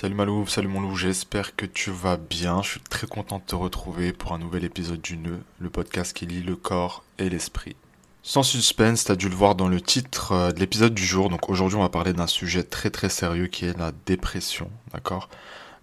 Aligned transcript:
Salut 0.00 0.14
Malou, 0.14 0.46
salut 0.46 0.68
mon 0.68 0.80
loup, 0.80 0.94
j'espère 0.94 1.56
que 1.56 1.66
tu 1.66 1.90
vas 1.90 2.16
bien. 2.16 2.62
Je 2.62 2.70
suis 2.70 2.80
très 2.80 3.08
content 3.08 3.38
de 3.38 3.42
te 3.42 3.56
retrouver 3.56 4.12
pour 4.12 4.32
un 4.32 4.38
nouvel 4.38 4.62
épisode 4.62 5.00
du 5.00 5.16
Nœud, 5.16 5.40
le 5.58 5.70
podcast 5.70 6.16
qui 6.16 6.24
lie 6.24 6.44
le 6.44 6.54
corps 6.54 7.02
et 7.18 7.28
l'esprit. 7.28 7.74
Sans 8.22 8.44
suspense, 8.44 9.02
t'as 9.02 9.16
dû 9.16 9.28
le 9.28 9.34
voir 9.34 9.56
dans 9.56 9.66
le 9.66 9.80
titre 9.80 10.30
euh, 10.30 10.52
de 10.52 10.60
l'épisode 10.60 10.94
du 10.94 11.04
jour. 11.04 11.30
Donc 11.30 11.50
aujourd'hui, 11.50 11.76
on 11.78 11.82
va 11.82 11.88
parler 11.88 12.12
d'un 12.12 12.28
sujet 12.28 12.62
très 12.62 12.90
très 12.90 13.08
sérieux 13.08 13.48
qui 13.48 13.64
est 13.64 13.76
la 13.76 13.90
dépression, 14.06 14.70
d'accord? 14.92 15.28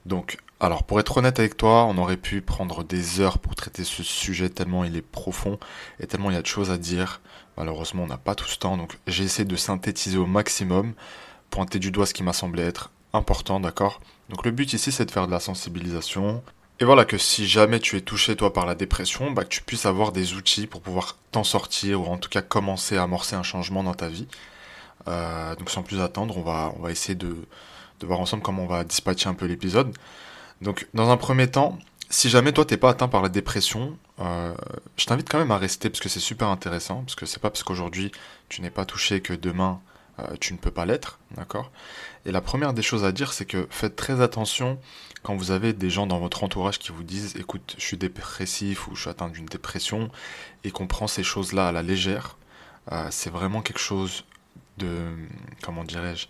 Donc, 0.06 0.38
alors 0.62 0.84
pour 0.84 1.02
être 1.02 1.18
honnête 1.18 1.40
avec 1.40 1.58
toi, 1.58 1.84
on 1.84 1.98
aurait 1.98 2.16
pu 2.16 2.40
prendre 2.40 2.86
des 2.86 3.20
heures 3.20 3.38
pour 3.38 3.54
traiter 3.54 3.84
ce 3.84 4.02
sujet 4.02 4.48
tellement 4.48 4.86
il 4.86 4.96
est 4.96 5.02
profond 5.02 5.60
et 6.00 6.08
tellement 6.08 6.32
il 6.32 6.36
y 6.36 6.40
a 6.40 6.42
de 6.42 6.48
choses 6.48 6.72
à 6.72 6.78
dire. 6.78 7.20
Malheureusement, 7.58 8.04
on 8.04 8.08
n'a 8.08 8.16
pas 8.16 8.34
tout 8.34 8.48
ce 8.48 8.60
temps, 8.60 8.78
donc 8.78 8.98
j'ai 9.08 9.26
essayé 9.26 9.44
de 9.44 9.58
synthétiser 9.58 10.18
au 10.18 10.26
maximum, 10.26 10.94
pointer 11.50 11.80
du 11.80 11.92
doigt 11.92 12.06
ce 12.06 12.14
qui 12.14 12.24
m'a 12.24 12.32
semblé 12.32 12.64
être 12.64 12.92
important, 13.16 13.60
d'accord? 13.60 14.02
Donc 14.30 14.46
le 14.46 14.52
but 14.52 14.74
ici, 14.74 14.92
c'est 14.92 15.06
de 15.06 15.12
faire 15.12 15.28
de 15.28 15.32
la 15.32 15.40
sensibilisation. 15.40 16.44
Et 16.80 16.86
voilà 16.86 17.06
que 17.06 17.18
si 17.18 17.48
jamais 17.48 17.80
tu 17.80 17.96
es 17.96 18.02
touché 18.02 18.36
toi 18.36 18.52
par 18.52 18.66
la 18.66 18.76
dépression, 18.76 19.32
bah, 19.32 19.44
que 19.44 19.50
tu 19.50 19.62
puisses 19.62 19.86
avoir 19.86 20.12
des 20.12 20.34
outils 20.34 20.68
pour 20.68 20.82
pouvoir 20.82 21.18
t'en 21.32 21.44
sortir 21.44 22.02
ou 22.02 22.06
en 22.06 22.18
tout 22.18 22.30
cas 22.30 22.42
commencer 22.42 22.98
à 22.98 23.04
amorcer 23.04 23.36
un 23.36 23.44
changement 23.44 23.84
dans 23.84 23.94
ta 23.94 24.10
vie. 24.10 24.28
Euh, 25.08 25.56
donc 25.56 25.70
sans 25.70 25.84
plus 25.84 26.02
attendre, 26.02 26.38
on 26.38 26.42
va, 26.42 26.92
essayer 26.92 27.16
de, 27.16 27.36
voir 28.04 28.20
ensemble 28.20 28.44
comment 28.44 28.64
on 28.64 28.68
va 28.68 28.84
dispatcher 28.84 29.30
un 29.30 29.36
peu 29.36 29.46
l'épisode. 29.46 29.96
Donc 30.62 30.88
dans 30.94 31.10
un 31.10 31.18
premier 31.18 31.50
temps, 31.50 31.80
si 32.10 32.30
jamais 32.30 32.52
toi 32.52 32.66
t'es 32.66 32.78
pas 32.78 32.90
atteint 32.90 33.08
par 33.08 33.22
la 33.22 33.30
dépression, 33.30 33.98
euh, 34.20 34.54
je 34.98 35.06
t'invite 35.06 35.30
quand 35.30 35.40
même 35.40 35.52
à 35.52 35.58
rester 35.58 35.90
parce 35.90 36.02
que 36.02 36.10
c'est 36.10 36.20
super 36.20 36.50
intéressant, 36.50 37.04
parce 37.04 37.16
que 37.16 37.26
c'est 37.26 37.42
pas 37.42 37.50
parce 37.50 37.64
qu'aujourd'hui 37.64 38.12
tu 38.50 38.62
n'es 38.62 38.70
pas 38.70 38.86
touché 38.86 39.22
que 39.22 39.34
demain 39.34 39.80
tu 40.40 40.54
ne 40.54 40.58
peux 40.58 40.72
pas 40.72 40.86
l'être, 40.86 41.20
d'accord? 41.36 41.72
Et 42.26 42.32
la 42.32 42.42
première 42.42 42.74
des 42.74 42.82
choses 42.82 43.04
à 43.04 43.12
dire, 43.12 43.34
c'est 43.34 43.46
que 43.46 43.68
faites 43.70 43.96
très 43.96 44.22
attention 44.22 44.80
quand 45.26 45.36
vous 45.36 45.50
avez 45.50 45.74
des 45.74 45.90
gens 45.90 46.06
dans 46.06 46.20
votre 46.20 46.44
entourage 46.44 46.78
qui 46.78 46.92
vous 46.92 47.04
disent 47.04 47.36
écoute, 47.36 47.76
je 47.80 47.84
suis 47.84 47.98
dépressif 47.98 48.88
ou 48.88 48.96
je 48.96 49.02
suis 49.02 49.10
atteint 49.10 49.28
d'une 49.28 49.48
dépression 49.48 50.12
et 50.64 50.70
qu'on 50.70 50.86
prend 50.86 51.08
ces 51.08 51.24
choses-là 51.24 51.68
à 51.68 51.72
la 51.72 51.82
légère. 51.82 52.38
Euh, 52.92 53.08
c'est 53.10 53.32
vraiment 53.32 53.64
quelque 53.64 53.80
chose 53.80 54.24
de, 54.78 55.16
comment 55.64 55.84
dirais-je, 55.84 56.28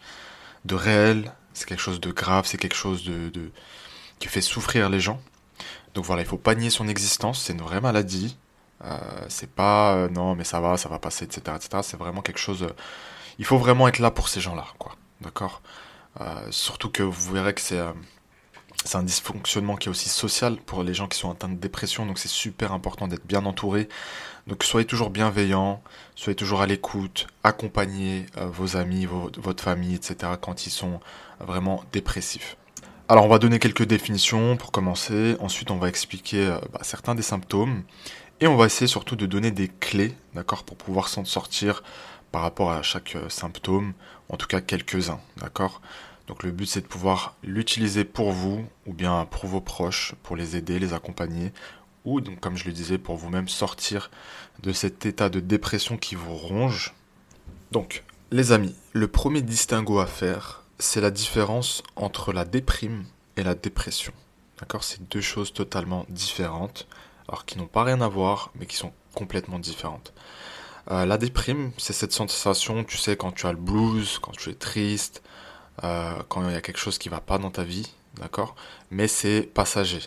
de 0.63 0.75
réel, 0.75 1.33
c'est 1.53 1.67
quelque 1.67 1.81
chose 1.81 1.99
de 1.99 2.11
grave, 2.11 2.45
c'est 2.45 2.57
quelque 2.57 2.75
chose 2.75 3.03
de, 3.03 3.51
qui 4.19 4.29
fait 4.29 4.41
souffrir 4.41 4.89
les 4.89 5.01
gens. 5.01 5.19
Donc 5.93 6.05
voilà, 6.05 6.21
il 6.21 6.27
faut 6.27 6.37
pas 6.37 6.55
nier 6.55 6.69
son 6.69 6.87
existence, 6.87 7.41
c'est 7.41 7.53
une 7.53 7.61
vraie 7.61 7.81
maladie. 7.81 8.37
Euh, 8.83 8.97
c'est 9.29 9.49
pas 9.49 10.07
non 10.09 10.35
mais 10.35 10.43
ça 10.43 10.59
va, 10.59 10.77
ça 10.77 10.89
va 10.89 10.99
passer, 10.99 11.25
etc. 11.25 11.41
etc. 11.55 11.79
C'est 11.81 11.97
vraiment 11.97 12.21
quelque 12.21 12.39
chose 12.39 12.67
il 13.39 13.45
faut 13.45 13.57
vraiment 13.57 13.87
être 13.87 13.99
là 13.99 14.11
pour 14.11 14.29
ces 14.29 14.41
gens-là, 14.41 14.65
quoi. 14.77 14.95
D'accord? 15.21 15.61
Euh, 16.21 16.47
Surtout 16.51 16.89
que 16.89 17.03
vous 17.03 17.33
verrez 17.33 17.53
que 17.53 17.61
c'est 17.61 17.79
euh, 17.79 17.91
c'est 18.83 18.97
un 18.97 19.03
dysfonctionnement 19.03 19.77
qui 19.77 19.87
est 19.87 19.89
aussi 19.89 20.09
social 20.09 20.57
pour 20.57 20.83
les 20.83 20.93
gens 20.93 21.07
qui 21.07 21.17
sont 21.17 21.31
atteints 21.31 21.49
de 21.49 21.55
dépression, 21.55 22.05
donc 22.05 22.19
c'est 22.19 22.27
super 22.27 22.71
important 22.71 23.07
d'être 23.07 23.25
bien 23.25 23.45
entouré. 23.45 23.89
Donc 24.45 24.63
soyez 24.63 24.85
toujours 24.85 25.09
bienveillants, 25.09 25.81
soyez 26.13 26.35
toujours 26.35 26.61
à 26.61 26.67
l'écoute, 26.67 27.25
accompagnez 27.43 28.27
euh, 28.37 28.45
vos 28.45 28.77
amis, 28.77 29.07
votre 29.37 29.63
famille, 29.63 29.95
etc. 29.95 30.33
quand 30.39 30.67
ils 30.67 30.71
sont 30.71 30.99
vraiment 31.39 31.83
dépressifs. 31.93 32.57
Alors 33.07 33.25
on 33.25 33.27
va 33.27 33.39
donner 33.39 33.57
quelques 33.57 33.85
définitions 33.85 34.55
pour 34.55 34.71
commencer, 34.71 35.35
ensuite 35.39 35.71
on 35.71 35.77
va 35.77 35.89
expliquer 35.89 36.55
bah, 36.71 36.79
certains 36.83 37.15
des 37.15 37.21
symptômes, 37.23 37.83
et 38.41 38.47
on 38.47 38.57
va 38.57 38.65
essayer 38.65 38.87
surtout 38.87 39.15
de 39.15 39.25
donner 39.25 39.51
des 39.51 39.69
clés, 39.69 40.13
d'accord, 40.33 40.63
pour 40.63 40.75
pouvoir 40.75 41.07
s'en 41.07 41.23
sortir 41.23 41.83
par 42.31 42.41
rapport 42.41 42.71
à 42.71 42.81
chaque 42.81 43.15
euh, 43.15 43.29
symptôme, 43.29 43.93
en 44.29 44.37
tout 44.37 44.47
cas 44.47 44.61
quelques-uns, 44.61 45.19
d'accord? 45.37 45.81
Donc 46.27 46.43
le 46.43 46.51
but 46.51 46.65
c'est 46.65 46.81
de 46.81 46.87
pouvoir 46.87 47.35
l'utiliser 47.43 48.03
pour 48.03 48.31
vous 48.31 48.65
ou 48.85 48.93
bien 48.93 49.25
pour 49.25 49.47
vos 49.47 49.61
proches, 49.61 50.15
pour 50.23 50.35
les 50.35 50.55
aider, 50.55 50.79
les 50.79 50.93
accompagner, 50.93 51.51
ou 52.03 52.21
donc 52.21 52.39
comme 52.39 52.55
je 52.55 52.65
le 52.65 52.71
disais, 52.71 52.97
pour 52.97 53.15
vous-même 53.15 53.47
sortir 53.47 54.09
de 54.61 54.71
cet 54.71 55.05
état 55.05 55.29
de 55.29 55.39
dépression 55.39 55.97
qui 55.97 56.15
vous 56.15 56.35
ronge. 56.35 56.93
Donc, 57.71 58.03
les 58.31 58.51
amis, 58.51 58.75
le 58.93 59.07
premier 59.07 59.41
distinguo 59.41 59.99
à 59.99 60.05
faire, 60.05 60.63
c'est 60.79 61.01
la 61.01 61.11
différence 61.11 61.83
entre 61.95 62.33
la 62.33 62.45
déprime 62.45 63.05
et 63.37 63.43
la 63.43 63.55
dépression. 63.55 64.13
D'accord? 64.59 64.83
C'est 64.83 65.09
deux 65.09 65.21
choses 65.21 65.53
totalement 65.53 66.05
différentes, 66.09 66.87
alors 67.27 67.45
qui 67.45 67.57
n'ont 67.57 67.67
pas 67.67 67.83
rien 67.83 68.01
à 68.01 68.07
voir, 68.07 68.51
mais 68.55 68.65
qui 68.65 68.77
sont 68.77 68.93
complètement 69.13 69.59
différentes. 69.59 70.13
Euh, 70.91 71.05
la 71.05 71.17
déprime, 71.17 71.71
c'est 71.77 71.93
cette 71.93 72.11
sensation, 72.13 72.83
tu 72.83 72.97
sais, 72.97 73.17
quand 73.17 73.31
tu 73.31 73.47
as 73.47 73.51
le 73.51 73.57
blues, 73.57 74.19
quand 74.19 74.33
tu 74.33 74.49
es 74.49 74.53
triste, 74.53 75.23
euh, 75.83 76.21
quand 76.29 76.47
il 76.47 76.53
y 76.53 76.57
a 76.57 76.61
quelque 76.61 76.79
chose 76.79 76.97
qui 76.97 77.09
va 77.09 77.21
pas 77.21 77.37
dans 77.39 77.51
ta 77.51 77.63
vie, 77.63 77.91
d'accord? 78.17 78.55
Mais 78.91 79.07
c'est 79.07 79.41
passager. 79.41 80.01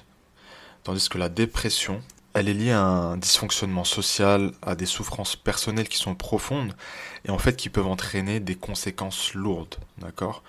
Tandis 0.85 1.09
que 1.09 1.19
la 1.19 1.29
dépression, 1.29 2.01
elle 2.33 2.49
est 2.49 2.55
liée 2.55 2.71
à 2.73 2.83
un 2.83 3.17
dysfonctionnement 3.17 3.85
social, 3.85 4.53
à 4.63 4.77
des 4.77 4.87
souffrances 4.87 5.35
personnelles 5.35 5.89
qui 5.89 5.99
sont 5.99 6.15
profondes 6.15 6.77
et 7.25 7.31
en 7.31 7.39
fait 7.39 7.57
qui 7.57 7.69
peuvent 7.71 7.87
entraîner 7.89 8.39
des 8.39 8.55
conséquences 8.55 9.35
lourdes, 9.35 9.77
d'accord? 9.99 10.43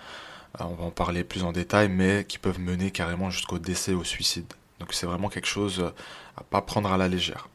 Euh, 0.60 0.64
On 0.64 0.74
va 0.74 0.84
en 0.84 0.90
parler 0.90 1.24
plus 1.24 1.42
en 1.42 1.52
détail, 1.52 1.88
mais 1.88 2.24
qui 2.24 2.38
peuvent 2.38 2.60
mener 2.60 2.92
carrément 2.92 3.30
jusqu'au 3.30 3.58
décès, 3.58 3.92
au 3.94 4.04
suicide. 4.04 4.52
Donc 4.78 4.94
c'est 4.94 5.06
vraiment 5.06 5.28
quelque 5.28 5.46
chose 5.48 5.92
à 6.36 6.44
pas 6.44 6.62
prendre 6.62 6.92
à 6.92 6.96
la 6.96 7.08
légère. 7.08 7.48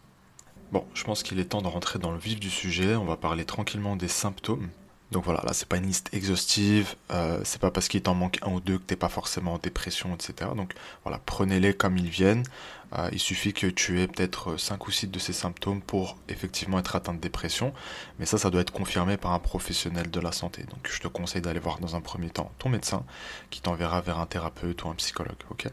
Bon, 0.75 0.85
je 0.93 1.05
pense 1.05 1.23
qu'il 1.23 1.39
est 1.39 1.45
temps 1.45 1.61
de 1.61 1.69
rentrer 1.69 1.99
dans 1.99 2.11
le 2.11 2.17
vif 2.17 2.37
du 2.37 2.49
sujet. 2.49 2.97
On 2.97 3.05
va 3.05 3.15
parler 3.15 3.45
tranquillement 3.45 3.95
des 3.95 4.09
symptômes. 4.09 4.67
Donc 5.09 5.23
voilà, 5.23 5.41
là 5.45 5.53
c'est 5.53 5.69
pas 5.69 5.77
une 5.77 5.85
liste 5.85 6.13
exhaustive, 6.13 6.95
euh, 7.11 7.39
c'est 7.45 7.61
pas 7.61 7.71
parce 7.71 7.87
qu'il 7.87 8.01
t'en 8.01 8.13
manque 8.13 8.39
un 8.41 8.51
ou 8.51 8.59
deux 8.59 8.77
que 8.79 8.83
t'es 8.83 8.97
pas 8.97 9.07
forcément 9.07 9.53
en 9.53 9.57
dépression, 9.57 10.13
etc. 10.13 10.51
Donc 10.53 10.73
voilà, 11.03 11.21
prenez-les 11.25 11.73
comme 11.75 11.97
ils 11.97 12.09
viennent. 12.09 12.43
Euh, 12.91 13.07
il 13.13 13.19
suffit 13.19 13.53
que 13.53 13.67
tu 13.67 14.01
aies 14.01 14.07
peut-être 14.07 14.57
5 14.57 14.85
ou 14.85 14.91
6 14.91 15.07
de 15.07 15.17
ces 15.17 15.31
symptômes 15.31 15.79
pour 15.79 16.17
effectivement 16.27 16.77
être 16.77 16.97
atteint 16.97 17.13
de 17.13 17.21
dépression. 17.21 17.71
Mais 18.19 18.25
ça, 18.25 18.37
ça 18.37 18.49
doit 18.49 18.59
être 18.59 18.73
confirmé 18.73 19.15
par 19.15 19.31
un 19.31 19.39
professionnel 19.39 20.11
de 20.11 20.19
la 20.19 20.33
santé. 20.33 20.63
Donc 20.63 20.89
je 20.91 20.99
te 20.99 21.07
conseille 21.07 21.41
d'aller 21.41 21.61
voir 21.61 21.79
dans 21.79 21.95
un 21.95 22.01
premier 22.01 22.31
temps 22.31 22.51
ton 22.59 22.67
médecin 22.67 23.05
qui 23.49 23.61
t'enverra 23.61 24.01
vers 24.01 24.19
un 24.19 24.25
thérapeute 24.25 24.83
ou 24.83 24.89
un 24.89 24.95
psychologue. 24.95 25.37
ok? 25.51 25.69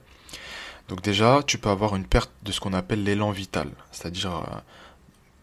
Donc 0.89 1.01
déjà, 1.03 1.43
tu 1.43 1.59
peux 1.59 1.71
avoir 1.71 1.97
une 1.97 2.05
perte 2.05 2.31
de 2.43 2.53
ce 2.53 2.61
qu'on 2.61 2.73
appelle 2.73 3.03
l'élan 3.03 3.31
vital, 3.31 3.71
c'est-à-dire 3.93 4.37
euh, 4.37 4.61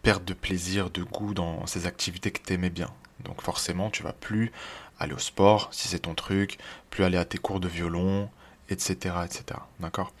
perte 0.02 0.24
de 0.24 0.34
plaisir, 0.34 0.90
de 0.90 1.02
goût 1.02 1.34
dans 1.34 1.66
ces 1.66 1.86
activités 1.86 2.30
que 2.30 2.40
tu 2.44 2.52
aimais 2.52 2.70
bien. 2.70 2.90
Donc 3.24 3.42
forcément, 3.42 3.90
tu 3.90 4.02
vas 4.02 4.12
plus 4.12 4.52
aller 4.98 5.12
au 5.12 5.18
sport, 5.18 5.68
si 5.72 5.88
c'est 5.88 6.00
ton 6.00 6.14
truc, 6.14 6.58
plus 6.90 7.04
aller 7.04 7.16
à 7.16 7.24
tes 7.24 7.38
cours 7.38 7.60
de 7.60 7.68
violon, 7.68 8.30
etc. 8.68 9.14
etc. 9.24 9.60
D'accord? 9.80 10.12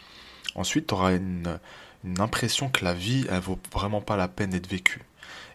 Ensuite, 0.54 0.88
tu 0.88 0.94
auras 0.94 1.14
une, 1.14 1.58
impression 2.18 2.70
que 2.70 2.84
la 2.84 2.94
vie, 2.94 3.26
elle 3.30 3.40
vaut 3.40 3.58
vraiment 3.72 4.00
pas 4.00 4.16
la 4.16 4.28
peine 4.28 4.50
d'être 4.50 4.68
vécue. 4.68 5.02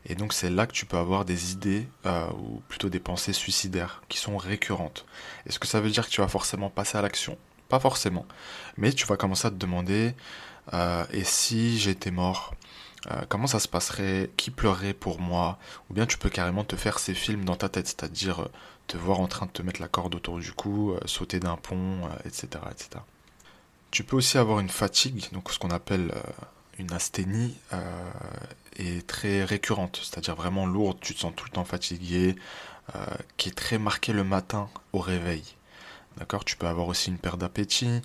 Et 0.07 0.13
donc 0.13 0.31
c'est 0.31 0.51
là 0.51 0.67
que 0.67 0.73
tu 0.73 0.85
peux 0.85 0.97
avoir 0.97 1.25
des 1.25 1.53
idées, 1.53 1.87
euh, 2.05 2.27
ou 2.33 2.61
plutôt 2.69 2.89
des 2.89 2.99
pensées 2.99 3.33
suicidaires, 3.33 4.03
qui 4.09 4.19
sont 4.19 4.37
récurrentes. 4.37 5.05
Est-ce 5.47 5.57
que 5.57 5.65
ça 5.65 5.81
veut 5.81 5.89
dire 5.89 6.05
que 6.05 6.11
tu 6.11 6.21
vas 6.21 6.27
forcément 6.27 6.69
passer 6.69 6.97
à 6.99 7.01
l'action? 7.01 7.37
Pas 7.67 7.79
forcément. 7.79 8.27
Mais 8.77 8.93
tu 8.93 9.07
vas 9.07 9.17
commencer 9.17 9.47
à 9.47 9.49
te 9.49 9.55
demander, 9.55 10.13
euh, 10.73 11.03
et 11.11 11.23
si 11.23 11.79
j'étais 11.79 12.11
mort? 12.11 12.53
Euh, 13.11 13.21
comment 13.29 13.47
ça 13.47 13.59
se 13.59 13.67
passerait, 13.67 14.31
qui 14.37 14.51
pleurerait 14.51 14.93
pour 14.93 15.19
moi, 15.19 15.59
ou 15.89 15.93
bien 15.93 16.05
tu 16.05 16.17
peux 16.17 16.29
carrément 16.29 16.63
te 16.63 16.75
faire 16.75 16.99
ces 16.99 17.13
films 17.13 17.45
dans 17.45 17.55
ta 17.55 17.69
tête, 17.69 17.87
c'est-à-dire 17.87 18.41
euh, 18.41 18.51
te 18.87 18.97
voir 18.97 19.19
en 19.19 19.27
train 19.27 19.45
de 19.45 19.51
te 19.51 19.61
mettre 19.61 19.81
la 19.81 19.87
corde 19.87 20.15
autour 20.15 20.39
du 20.39 20.51
cou, 20.53 20.91
euh, 20.91 20.99
sauter 21.05 21.39
d'un 21.39 21.55
pont, 21.55 22.09
etc., 22.25 22.47
etc. 22.71 22.89
Tu 23.91 24.03
peux 24.03 24.15
aussi 24.15 24.37
avoir 24.37 24.59
une 24.59 24.69
fatigue, 24.69 25.31
donc 25.31 25.51
ce 25.51 25.59
qu'on 25.59 25.69
appelle 25.69 26.11
une 26.79 26.91
asthénie, 26.91 27.55
est 28.75 29.07
très 29.07 29.45
récurrente, 29.45 30.01
c'est-à-dire 30.03 30.35
vraiment 30.35 30.65
lourde, 30.65 30.97
tu 30.99 31.15
te 31.15 31.21
sens 31.21 31.31
tout 31.33 31.45
le 31.45 31.51
temps 31.51 31.63
fatigué, 31.63 32.35
qui 33.37 33.47
est 33.47 33.53
très 33.53 33.77
marquée 33.77 34.11
le 34.11 34.25
matin 34.25 34.67
au 34.91 34.99
réveil. 34.99 35.43
D'accord? 36.17 36.43
Tu 36.43 36.57
peux 36.57 36.67
avoir 36.67 36.89
aussi 36.89 37.09
une 37.09 37.17
perte 37.17 37.39
d'appétit, 37.39 38.01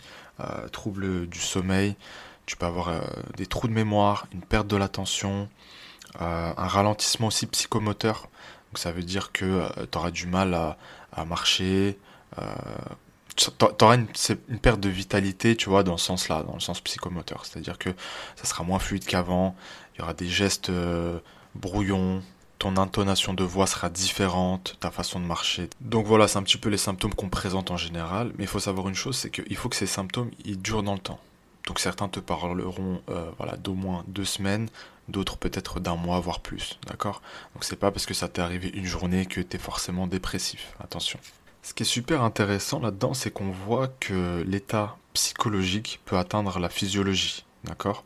trouble 0.71 1.27
du 1.27 1.41
sommeil, 1.41 1.97
tu 2.51 2.57
peux 2.57 2.67
avoir 2.67 2.89
euh, 2.89 3.01
des 3.37 3.47
trous 3.47 3.69
de 3.69 3.73
mémoire, 3.73 4.27
une 4.33 4.41
perte 4.41 4.67
de 4.67 4.75
l'attention, 4.77 5.49
euh, 6.21 6.53
un 6.57 6.67
ralentissement 6.67 7.29
aussi 7.29 7.47
psychomoteur. 7.47 8.23
Donc 8.73 8.79
ça 8.79 8.91
veut 8.91 9.05
dire 9.05 9.31
que 9.31 9.45
euh, 9.45 9.69
tu 9.89 9.97
auras 9.97 10.11
du 10.11 10.27
mal 10.27 10.55
à, 10.55 10.77
marcher, 11.27 11.97
tu 13.37 13.51
auras 13.81 13.95
une, 13.95 14.59
perte 14.59 14.81
de 14.81 14.89
vitalité, 14.89 15.55
tu 15.55 15.69
vois, 15.69 15.85
dans 15.85 15.97
ce 15.97 16.07
sens-là, 16.07 16.43
dans 16.43 16.55
le 16.55 16.61
sens 16.61 16.81
psychomoteur. 16.81 17.47
C'est-à-dire 17.47 17.79
que 17.79 17.91
ça 18.35 18.47
sera 18.47 18.65
moins 18.65 18.81
fluide 18.81 19.05
qu'avant, 19.05 19.55
il 19.95 20.01
y 20.01 20.03
aura 20.03 20.15
des 20.15 20.27
gestes 20.27 20.73
brouillons, 21.55 22.21
ton 22.59 22.77
intonation 22.79 23.33
de 23.33 23.45
voix 23.45 23.69
sera 23.69 23.91
différente, 23.91 24.77
ta 24.81 24.91
façon 24.91 25.21
de 25.21 25.25
marcher. 25.25 25.71
Donc 25.81 26.07
voilà, 26.07 26.27
c'est 26.27 26.39
un 26.39 26.43
petit 26.43 26.59
peu 26.59 26.69
les 26.69 26.79
symptômes 26.79 27.15
qu'on 27.15 27.29
présente 27.29 27.71
en 27.71 27.77
général, 27.77 28.33
mais 28.39 28.45
il 28.45 28.49
faut 28.49 28.59
savoir 28.59 28.89
une 28.89 28.97
chose, 28.97 29.17
c'est 29.17 29.31
qu'il 29.31 29.57
faut 29.57 29.69
que 29.69 29.77
ces 29.77 29.87
symptômes, 29.87 30.33
ils 30.45 30.61
durent 30.61 30.83
dans 30.83 30.95
le 30.95 30.99
temps. 30.99 31.21
Donc 31.67 31.79
certains 31.79 32.09
te 32.09 32.21
parleront 32.21 33.03
euh, 33.11 33.31
voilà, 33.39 33.57
d'au 33.57 33.75
moins 33.75 34.05
deux 34.09 34.25
semaines, 34.25 34.69
d'autres 35.09 35.37
peut-être 35.37 35.81
d'un 35.81 35.97
mois, 35.97 36.19
voire 36.21 36.41
plus. 36.41 36.79
D'accord? 36.87 37.23
Donc 37.55 37.65
c'est 37.65 37.77
pas 37.77 37.91
parce 37.91 38.07
que 38.07 38.15
ça 38.15 38.29
t'est 38.29 38.43
arrivé 38.43 38.71
une 38.75 38.87
journée 38.87 39.27
que 39.27 39.41
tu 39.41 39.57
es 39.57 39.59
forcément 39.59 40.07
dépressif. 40.07 40.75
Attention. 40.81 41.19
Ce 41.63 41.75
qui 41.75 41.83
est 41.83 41.87
super 41.87 42.23
intéressant 42.23 42.81
là-dedans, 42.81 43.13
c'est 43.13 43.31
qu'on 43.31 43.51
voit 43.51 43.89
que 43.89 44.43
l'état 44.47 44.97
psychologique 45.13 46.01
peut 46.07 46.17
atteindre 46.17 46.59
la 46.59 46.71
physiologie, 46.71 47.45
d'accord? 47.65 48.05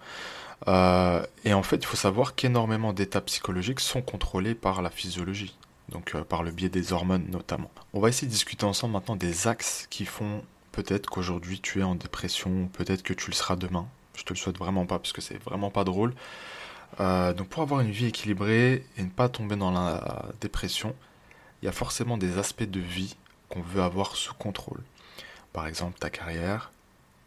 Euh, 0.66 1.24
Et 1.44 1.54
en 1.54 1.62
fait, 1.62 1.76
il 1.76 1.86
faut 1.86 1.96
savoir 1.96 2.34
qu'énormément 2.34 2.92
d'états 2.92 3.20
psychologiques 3.20 3.80
sont 3.80 4.02
contrôlés 4.02 4.54
par 4.54 4.82
la 4.82 4.90
physiologie, 4.90 5.56
donc 5.90 6.14
euh, 6.14 6.24
par 6.24 6.42
le 6.42 6.50
biais 6.50 6.68
des 6.68 6.92
hormones 6.92 7.26
notamment. 7.30 7.70
On 7.92 8.00
va 8.00 8.08
essayer 8.08 8.26
de 8.26 8.32
discuter 8.32 8.64
ensemble 8.64 8.94
maintenant 8.94 9.14
des 9.14 9.46
axes 9.46 9.86
qui 9.88 10.04
font 10.04 10.42
peut-être 10.74 11.08
qu'aujourd'hui 11.08 11.60
tu 11.60 11.80
es 11.80 11.84
en 11.84 11.94
dépression, 11.94 12.68
peut-être 12.72 13.04
que 13.04 13.14
tu 13.14 13.30
le 13.30 13.34
seras 13.36 13.54
demain. 13.54 13.86
Je 14.16 14.24
te 14.24 14.32
le 14.32 14.38
souhaite 14.38 14.58
vraiment 14.58 14.86
pas 14.86 14.98
parce 14.98 15.12
que 15.12 15.20
c'est 15.20 15.40
vraiment 15.42 15.70
pas 15.70 15.84
drôle. 15.84 16.14
Euh, 16.98 17.32
donc 17.32 17.48
pour 17.48 17.62
avoir 17.62 17.80
une 17.80 17.92
vie 17.92 18.06
équilibrée 18.06 18.84
et 18.96 19.02
ne 19.02 19.08
pas 19.08 19.28
tomber 19.28 19.54
dans 19.54 19.70
la 19.70 20.26
dépression, 20.40 20.94
il 21.62 21.66
y 21.66 21.68
a 21.68 21.72
forcément 21.72 22.18
des 22.18 22.38
aspects 22.38 22.64
de 22.64 22.80
vie 22.80 23.16
qu'on 23.48 23.62
veut 23.62 23.82
avoir 23.82 24.16
sous 24.16 24.34
contrôle. 24.34 24.82
Par 25.52 25.68
exemple, 25.68 25.96
ta 25.98 26.10
carrière, 26.10 26.72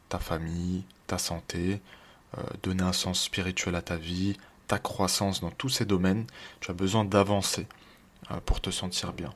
ta 0.10 0.20
famille, 0.20 0.84
ta 1.08 1.18
santé, 1.18 1.80
euh, 2.38 2.42
donner 2.64 2.84
un 2.84 2.94
sens 2.94 3.24
spirituel 3.24 3.76
à 3.76 3.82
ta 3.82 3.96
vie, 3.96 4.36
ta 4.68 4.78
croissance 4.78 5.40
dans 5.40 5.52
tous 5.52 5.70
ces 5.70 5.86
domaines, 5.86 6.26
tu 6.60 6.70
as 6.70 6.74
besoin 6.74 7.06
d'avancer 7.06 7.66
euh, 8.32 8.42
pour 8.46 8.60
te 8.60 8.72
sentir 8.72 9.14
bien. 9.14 9.34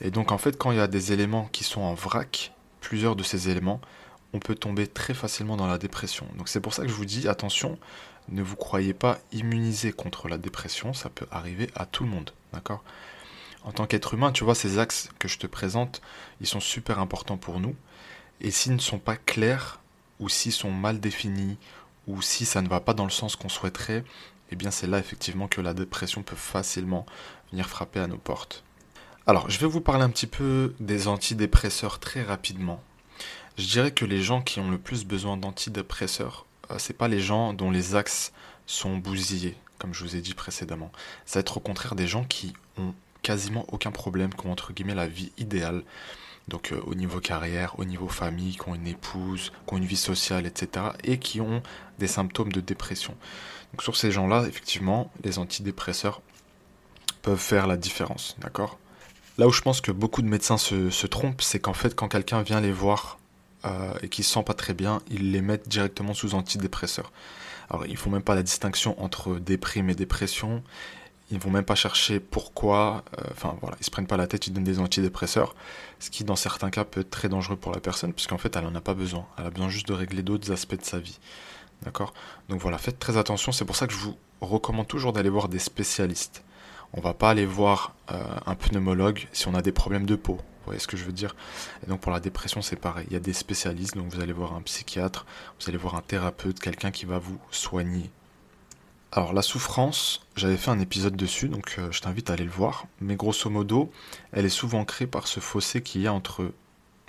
Et 0.00 0.10
donc 0.10 0.32
en 0.32 0.38
fait, 0.38 0.58
quand 0.58 0.72
il 0.72 0.78
y 0.78 0.80
a 0.80 0.88
des 0.88 1.12
éléments 1.12 1.48
qui 1.52 1.62
sont 1.62 1.82
en 1.82 1.94
vrac, 1.94 2.52
plusieurs 2.86 3.16
de 3.16 3.24
ces 3.24 3.48
éléments, 3.48 3.80
on 4.32 4.38
peut 4.38 4.54
tomber 4.54 4.86
très 4.86 5.12
facilement 5.12 5.56
dans 5.56 5.66
la 5.66 5.76
dépression. 5.76 6.24
Donc 6.38 6.48
c'est 6.48 6.60
pour 6.60 6.72
ça 6.72 6.82
que 6.82 6.88
je 6.88 6.94
vous 6.94 7.04
dis 7.04 7.26
attention, 7.26 7.80
ne 8.28 8.42
vous 8.42 8.54
croyez 8.54 8.94
pas 8.94 9.18
immunisé 9.32 9.90
contre 9.90 10.28
la 10.28 10.38
dépression, 10.38 10.94
ça 10.94 11.10
peut 11.10 11.26
arriver 11.32 11.68
à 11.74 11.84
tout 11.84 12.04
le 12.04 12.10
monde, 12.10 12.30
d'accord? 12.52 12.84
En 13.64 13.72
tant 13.72 13.86
qu'être 13.86 14.14
humain, 14.14 14.30
tu 14.30 14.44
vois, 14.44 14.54
ces 14.54 14.78
axes 14.78 15.08
que 15.18 15.26
je 15.26 15.38
te 15.38 15.48
présente, 15.48 16.00
ils 16.40 16.46
sont 16.46 16.60
super 16.60 17.00
importants 17.00 17.38
pour 17.38 17.58
nous. 17.58 17.74
Et 18.40 18.52
s'ils 18.52 18.74
ne 18.74 18.78
sont 18.78 19.00
pas 19.00 19.16
clairs, 19.16 19.80
ou 20.20 20.28
s'ils 20.28 20.52
sont 20.52 20.70
mal 20.70 21.00
définis, 21.00 21.58
ou 22.06 22.22
si 22.22 22.46
ça 22.46 22.62
ne 22.62 22.68
va 22.68 22.78
pas 22.78 22.94
dans 22.94 23.02
le 23.02 23.10
sens 23.10 23.34
qu'on 23.34 23.48
souhaiterait, 23.48 24.04
eh 24.52 24.56
bien 24.56 24.70
c'est 24.70 24.86
là 24.86 25.00
effectivement 25.00 25.48
que 25.48 25.60
la 25.60 25.74
dépression 25.74 26.22
peut 26.22 26.36
facilement 26.36 27.04
venir 27.50 27.68
frapper 27.68 27.98
à 27.98 28.06
nos 28.06 28.18
portes. 28.18 28.62
Alors, 29.28 29.50
je 29.50 29.58
vais 29.58 29.66
vous 29.66 29.80
parler 29.80 30.04
un 30.04 30.10
petit 30.10 30.28
peu 30.28 30.72
des 30.78 31.08
antidépresseurs 31.08 31.98
très 31.98 32.22
rapidement. 32.22 32.80
Je 33.58 33.66
dirais 33.66 33.90
que 33.90 34.04
les 34.04 34.22
gens 34.22 34.40
qui 34.40 34.60
ont 34.60 34.70
le 34.70 34.78
plus 34.78 35.04
besoin 35.04 35.36
d'antidépresseurs, 35.36 36.46
euh, 36.70 36.76
c'est 36.78 36.96
pas 36.96 37.08
les 37.08 37.18
gens 37.18 37.52
dont 37.52 37.72
les 37.72 37.96
axes 37.96 38.32
sont 38.66 38.98
bousillés, 38.98 39.56
comme 39.78 39.92
je 39.92 40.04
vous 40.04 40.14
ai 40.14 40.20
dit 40.20 40.34
précédemment. 40.34 40.92
Ça 41.24 41.38
va 41.38 41.40
être 41.40 41.56
au 41.56 41.60
contraire 41.60 41.96
des 41.96 42.06
gens 42.06 42.22
qui 42.22 42.52
ont 42.78 42.94
quasiment 43.22 43.64
aucun 43.72 43.90
problème, 43.90 44.32
qui 44.32 44.46
ont 44.46 44.52
entre 44.52 44.72
guillemets 44.72 44.94
la 44.94 45.08
vie 45.08 45.32
idéale. 45.38 45.82
Donc 46.46 46.70
euh, 46.70 46.80
au 46.86 46.94
niveau 46.94 47.18
carrière, 47.18 47.80
au 47.80 47.84
niveau 47.84 48.06
famille, 48.06 48.56
qui 48.56 48.68
ont 48.68 48.76
une 48.76 48.86
épouse, 48.86 49.50
qui 49.66 49.74
ont 49.74 49.78
une 49.78 49.86
vie 49.86 49.96
sociale, 49.96 50.46
etc. 50.46 50.90
Et 51.02 51.18
qui 51.18 51.40
ont 51.40 51.64
des 51.98 52.06
symptômes 52.06 52.52
de 52.52 52.60
dépression. 52.60 53.16
Donc 53.72 53.82
sur 53.82 53.96
ces 53.96 54.12
gens-là, 54.12 54.44
effectivement, 54.46 55.10
les 55.24 55.40
antidépresseurs 55.40 56.22
peuvent 57.22 57.40
faire 57.40 57.66
la 57.66 57.76
différence. 57.76 58.36
D'accord? 58.38 58.78
Là 59.38 59.46
où 59.46 59.52
je 59.52 59.60
pense 59.60 59.80
que 59.80 59.92
beaucoup 59.92 60.22
de 60.22 60.28
médecins 60.28 60.56
se, 60.56 61.06
trompent, 61.06 61.42
c'est 61.42 61.58
qu'en 61.58 61.74
fait, 61.74 61.94
quand 61.94 62.08
quelqu'un 62.08 62.42
vient 62.42 62.60
les 62.60 62.72
voir 62.72 63.18
euh, 63.66 63.92
et 64.02 64.08
qu'il 64.08 64.22
ne 64.22 64.26
se 64.26 64.32
sent 64.32 64.42
pas 64.42 64.54
très 64.54 64.72
bien, 64.72 65.02
ils 65.10 65.32
les 65.32 65.42
mettent 65.42 65.68
directement 65.68 66.14
sous 66.14 66.34
antidépresseurs. 66.34 67.12
Alors, 67.68 67.84
il 67.84 67.92
ne 67.92 67.98
faut 67.98 68.10
même 68.10 68.22
pas 68.22 68.34
la 68.34 68.42
distinction 68.42 69.00
entre 69.02 69.34
déprime 69.34 69.90
et 69.90 69.94
dépression. 69.94 70.62
Ils 71.30 71.38
vont 71.38 71.50
même 71.50 71.64
pas 71.64 71.74
chercher 71.74 72.18
pourquoi. 72.20 73.04
Euh, 73.18 73.24
enfin, 73.32 73.58
voilà, 73.60 73.76
ils 73.80 73.84
se 73.84 73.90
prennent 73.90 74.06
pas 74.06 74.16
la 74.16 74.26
tête, 74.26 74.46
ils 74.46 74.52
donnent 74.52 74.64
des 74.64 74.78
antidépresseurs. 74.78 75.54
Ce 75.98 76.08
qui, 76.08 76.24
dans 76.24 76.36
certains 76.36 76.70
cas, 76.70 76.84
peut 76.84 77.00
être 77.00 77.10
très 77.10 77.28
dangereux 77.28 77.56
pour 77.56 77.72
la 77.72 77.80
personne, 77.80 78.14
puisqu'en 78.14 78.38
fait, 78.38 78.56
elle 78.56 78.64
en 78.64 78.74
a 78.74 78.80
pas 78.80 78.94
besoin. 78.94 79.26
Elle 79.36 79.46
a 79.46 79.50
besoin 79.50 79.68
juste 79.68 79.88
de 79.88 79.92
régler 79.92 80.22
d'autres 80.22 80.50
aspects 80.50 80.78
de 80.78 80.84
sa 80.84 80.98
vie. 80.98 81.18
D'accord? 81.82 82.14
Donc 82.48 82.60
voilà, 82.62 82.78
faites 82.78 82.98
très 82.98 83.18
attention. 83.18 83.52
C'est 83.52 83.66
pour 83.66 83.76
ça 83.76 83.86
que 83.86 83.92
je 83.92 83.98
vous 83.98 84.16
recommande 84.40 84.86
toujours 84.86 85.12
d'aller 85.12 85.28
voir 85.28 85.48
des 85.48 85.58
spécialistes. 85.58 86.42
On 86.92 87.00
va 87.00 87.14
pas 87.14 87.30
aller 87.30 87.46
voir 87.46 87.94
euh, 88.10 88.22
un 88.46 88.54
pneumologue 88.54 89.28
si 89.32 89.48
on 89.48 89.54
a 89.54 89.62
des 89.62 89.72
problèmes 89.72 90.06
de 90.06 90.16
peau. 90.16 90.34
Vous 90.34 90.70
voyez 90.70 90.80
ce 90.80 90.88
que 90.88 90.96
je 90.96 91.04
veux 91.04 91.12
dire? 91.12 91.36
Et 91.84 91.88
donc 91.88 92.00
pour 92.00 92.10
la 92.10 92.20
dépression, 92.20 92.62
c'est 92.62 92.76
pareil. 92.76 93.06
Il 93.08 93.12
y 93.12 93.16
a 93.16 93.20
des 93.20 93.32
spécialistes, 93.32 93.96
donc 93.96 94.12
vous 94.12 94.20
allez 94.20 94.32
voir 94.32 94.54
un 94.54 94.62
psychiatre, 94.62 95.26
vous 95.60 95.68
allez 95.68 95.78
voir 95.78 95.94
un 95.94 96.02
thérapeute, 96.02 96.58
quelqu'un 96.58 96.90
qui 96.90 97.06
va 97.06 97.18
vous 97.18 97.38
soigner. 97.50 98.10
Alors 99.12 99.32
la 99.32 99.42
souffrance, 99.42 100.26
j'avais 100.34 100.56
fait 100.56 100.70
un 100.70 100.80
épisode 100.80 101.16
dessus, 101.16 101.48
donc 101.48 101.76
euh, 101.78 101.92
je 101.92 102.00
t'invite 102.00 102.30
à 102.30 102.32
aller 102.32 102.44
le 102.44 102.50
voir. 102.50 102.86
Mais 103.00 103.14
grosso 103.14 103.48
modo, 103.48 103.92
elle 104.32 104.44
est 104.44 104.50
souvent 104.50 104.84
créée 104.84 105.06
par 105.06 105.28
ce 105.28 105.40
fossé 105.40 105.82
qu'il 105.82 106.02
y 106.02 106.06
a 106.06 106.12
entre 106.12 106.52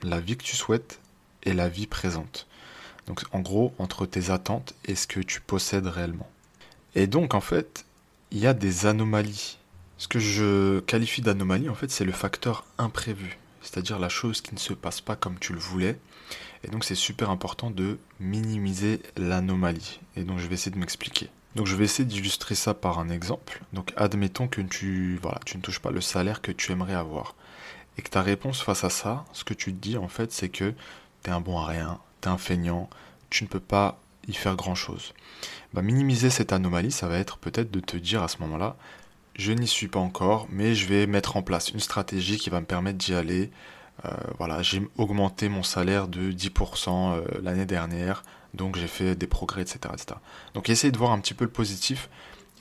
la 0.03 0.19
vie 0.19 0.37
que 0.37 0.43
tu 0.43 0.55
souhaites 0.55 0.99
et 1.43 1.53
la 1.53 1.67
vie 1.67 1.87
présente. 1.87 2.47
Donc 3.07 3.23
en 3.31 3.39
gros, 3.39 3.73
entre 3.79 4.05
tes 4.05 4.29
attentes 4.29 4.75
et 4.85 4.95
ce 4.95 5.07
que 5.07 5.19
tu 5.19 5.41
possèdes 5.41 5.87
réellement. 5.87 6.29
Et 6.93 7.07
donc 7.07 7.33
en 7.33 7.41
fait, 7.41 7.85
il 8.31 8.39
y 8.39 8.47
a 8.47 8.53
des 8.53 8.85
anomalies 8.85 9.57
ce 9.97 10.07
que 10.07 10.19
je 10.19 10.79
qualifie 10.81 11.21
d'anomalie, 11.21 11.69
en 11.69 11.75
fait, 11.75 11.89
c'est 11.89 12.05
le 12.05 12.11
facteur 12.11 12.65
imprévu, 12.77 13.37
c'est-à-dire 13.61 13.99
la 13.99 14.09
chose 14.09 14.41
qui 14.41 14.53
ne 14.53 14.59
se 14.59 14.73
passe 14.73 15.01
pas 15.01 15.15
comme 15.15 15.39
tu 15.39 15.53
le 15.53 15.59
voulais. 15.59 15.99
Et 16.63 16.67
donc, 16.69 16.83
c'est 16.83 16.95
super 16.95 17.29
important 17.29 17.71
de 17.71 17.97
minimiser 18.19 19.01
l'anomalie. 19.15 19.99
Et 20.15 20.23
donc, 20.23 20.39
je 20.39 20.47
vais 20.47 20.55
essayer 20.55 20.71
de 20.71 20.79
m'expliquer. 20.79 21.29
Donc, 21.55 21.65
je 21.65 21.75
vais 21.75 21.85
essayer 21.85 22.05
d'illustrer 22.05 22.55
ça 22.55 22.73
par 22.73 22.99
un 22.99 23.09
exemple. 23.09 23.61
Donc, 23.73 23.91
admettons 23.95 24.47
que 24.47 24.61
tu, 24.61 25.19
voilà, 25.21 25.39
tu 25.45 25.57
ne 25.57 25.61
touches 25.61 25.79
pas 25.79 25.91
le 25.91 26.01
salaire 26.01 26.41
que 26.41 26.51
tu 26.51 26.71
aimerais 26.71 26.93
avoir. 26.93 27.35
Et 27.97 28.03
que 28.03 28.09
ta 28.09 28.21
réponse 28.21 28.61
face 28.61 28.83
à 28.83 28.91
ça, 28.91 29.25
ce 29.33 29.43
que 29.43 29.55
tu 29.55 29.73
te 29.73 29.79
dis, 29.79 29.97
en 29.97 30.07
fait, 30.07 30.31
c'est 30.31 30.49
que 30.49 30.73
tu 31.23 31.29
es 31.29 31.33
un 31.33 31.41
bon 31.41 31.57
à 31.57 31.65
rien, 31.65 31.99
tu 32.21 32.27
es 32.27 32.31
un 32.31 32.37
feignant, 32.37 32.89
tu 33.31 33.43
ne 33.43 33.49
peux 33.49 33.59
pas 33.59 33.99
y 34.27 34.33
faire 34.33 34.55
grand-chose. 34.55 35.13
Bah, 35.73 35.81
minimiser 35.81 36.29
cette 36.29 36.53
anomalie, 36.53 36.91
ça 36.91 37.07
va 37.07 37.17
être 37.17 37.37
peut-être 37.37 37.71
de 37.71 37.79
te 37.79 37.97
dire 37.97 38.21
à 38.21 38.27
ce 38.27 38.37
moment-là, 38.39 38.75
je 39.37 39.51
n'y 39.51 39.67
suis 39.67 39.87
pas 39.87 39.99
encore, 39.99 40.47
mais 40.49 40.73
je 40.73 40.87
vais 40.87 41.05
mettre 41.05 41.37
en 41.37 41.43
place 41.43 41.69
une 41.69 41.79
stratégie 41.79 42.37
qui 42.37 42.49
va 42.49 42.59
me 42.59 42.65
permettre 42.65 42.97
d'y 42.97 43.13
aller. 43.13 43.51
Euh, 44.05 44.09
voilà, 44.39 44.63
j'ai 44.63 44.81
augmenté 44.97 45.47
mon 45.47 45.63
salaire 45.63 46.07
de 46.07 46.31
10% 46.31 46.89
euh, 46.89 47.21
l'année 47.41 47.65
dernière, 47.65 48.23
donc 48.55 48.77
j'ai 48.77 48.87
fait 48.87 49.15
des 49.15 49.27
progrès, 49.27 49.61
etc., 49.61 49.79
etc. 49.93 50.19
Donc 50.55 50.69
essayez 50.69 50.91
de 50.91 50.97
voir 50.97 51.11
un 51.11 51.19
petit 51.19 51.35
peu 51.35 51.45
le 51.45 51.51
positif 51.51 52.09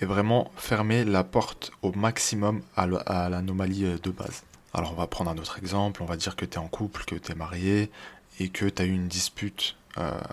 et 0.03 0.05
vraiment 0.05 0.51
fermer 0.57 1.05
la 1.05 1.25
porte 1.25 1.73
au 1.81 1.93
maximum 1.93 2.61
à 2.77 2.87
l'anomalie 2.87 3.87
euh, 3.87 3.99
de 4.03 4.11
base. 4.11 4.43
Alors 4.75 4.93
on 4.93 4.97
va 4.97 5.07
prendre 5.07 5.31
un 5.31 5.39
autre 5.39 5.59
exemple, 5.59 6.03
on 6.03 6.07
va 6.07 6.17
dire 6.17 6.37
que 6.37 6.45
tu 6.45 6.55
es 6.55 6.59
en 6.59 6.69
couple, 6.69 7.05
que 7.05 7.15
tu 7.15 7.33
es 7.33 7.35
marié 7.35 7.91
et 8.39 8.51
que 8.51 8.67
tu 8.67 8.83
as 8.83 8.85
eu 8.85 8.93
une 8.93 9.09
dispute 9.09 9.77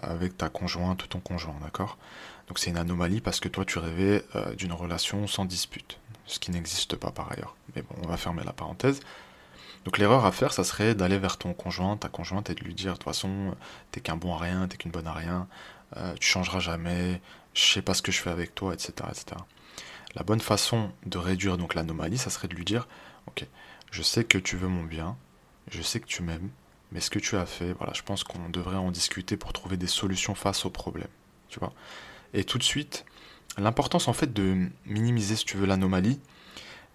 avec 0.01 0.37
ta 0.37 0.49
conjointe 0.49 1.05
ou 1.05 1.07
ton 1.07 1.21
conjoint, 1.21 1.55
d'accord? 1.61 1.97
Donc 2.49 2.59
c'est 2.59 2.69
une 2.69 2.77
anomalie 2.77 3.21
parce 3.21 3.39
que 3.39 3.47
toi 3.47 3.63
tu 3.63 3.79
rêvais 3.79 4.25
d'une 4.57 4.73
relation 4.73 5.25
sans 5.25 5.45
dispute 5.45 5.97
ce 6.25 6.39
qui 6.39 6.51
n'existe 6.51 6.95
pas 6.95 7.11
par 7.11 7.31
ailleurs. 7.31 7.55
Mais 7.75 7.81
bon, 7.81 7.95
on 8.03 8.07
va 8.07 8.17
fermer 8.17 8.43
la 8.43 8.53
parenthèse. 8.53 8.99
Donc 9.85 9.97
l'erreur 9.97 10.25
à 10.25 10.31
faire, 10.31 10.53
ça 10.53 10.63
serait 10.63 10.95
d'aller 10.95 11.17
vers 11.17 11.37
ton 11.37 11.53
conjoint, 11.53 11.97
ta 11.97 12.09
conjointe, 12.09 12.49
et 12.49 12.55
de 12.55 12.63
lui 12.63 12.73
dire, 12.73 12.93
de 12.93 12.97
toute 12.97 13.03
façon, 13.03 13.55
t'es 13.91 13.99
qu'un 13.99 14.15
bon 14.15 14.33
à 14.33 14.37
rien, 14.37 14.67
t'es 14.67 14.77
qu'une 14.77 14.91
bonne 14.91 15.07
à 15.07 15.13
rien, 15.13 15.47
euh, 15.97 16.13
tu 16.19 16.27
changeras 16.27 16.59
jamais, 16.59 17.21
je 17.53 17.61
sais 17.61 17.81
pas 17.81 17.93
ce 17.93 18.01
que 18.01 18.11
je 18.11 18.21
fais 18.21 18.29
avec 18.29 18.55
toi, 18.55 18.73
etc., 18.73 18.93
etc. 19.09 19.41
La 20.15 20.23
bonne 20.23 20.39
façon 20.39 20.91
de 21.05 21.17
réduire 21.17 21.57
donc 21.57 21.75
l'anomalie, 21.75 22.17
ça 22.17 22.29
serait 22.29 22.47
de 22.47 22.55
lui 22.55 22.65
dire, 22.65 22.87
ok, 23.27 23.45
je 23.91 24.01
sais 24.01 24.23
que 24.23 24.37
tu 24.37 24.55
veux 24.55 24.67
mon 24.67 24.83
bien, 24.83 25.17
je 25.69 25.81
sais 25.81 25.99
que 25.99 26.05
tu 26.05 26.23
m'aimes, 26.23 26.49
mais 26.91 26.99
ce 26.99 27.09
que 27.09 27.19
tu 27.19 27.35
as 27.35 27.45
fait, 27.45 27.73
voilà, 27.73 27.93
je 27.93 28.03
pense 28.03 28.23
qu'on 28.23 28.49
devrait 28.49 28.77
en 28.77 28.91
discuter 28.91 29.35
pour 29.35 29.51
trouver 29.51 29.75
des 29.75 29.87
solutions 29.87 30.35
face 30.35 30.65
au 30.65 30.69
problème, 30.69 31.07
tu 31.49 31.59
vois. 31.59 31.73
Et 32.33 32.43
tout 32.43 32.57
de 32.57 32.63
suite, 32.63 33.05
L'importance 33.57 34.07
en 34.07 34.13
fait 34.13 34.33
de 34.33 34.67
minimiser, 34.85 35.35
si 35.35 35.45
tu 35.45 35.57
veux, 35.57 35.65
l'anomalie, 35.65 36.19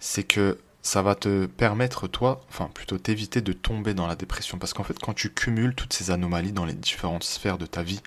c'est 0.01 0.25
que 0.25 0.59
ça 0.83 1.03
va 1.03 1.15
te 1.15 1.47
permettre, 1.47 2.09
toi, 2.09 2.41
enfin 2.49 2.71
plutôt 2.73 2.99
t'éviter 2.99 3.41
de 3.41 3.53
tomber 3.53 3.95
dans 3.95 4.07
la 4.07 4.17
dépression. 4.17 4.59
Parce 4.59 4.73
qu'en 4.73 4.85
fait, 4.85 4.99
quand 4.99 5.15
tu 5.15 5.31
cumules 5.31 5.75
toutes 5.75 5.93
ces 5.93 6.11
anomalies 6.11 6.53
dans 6.53 6.65
les 6.65 6.73
différentes 6.73 7.25
sphères 7.25 7.59
de 7.59 7.67
ta 7.67 7.83
vie 7.83 8.01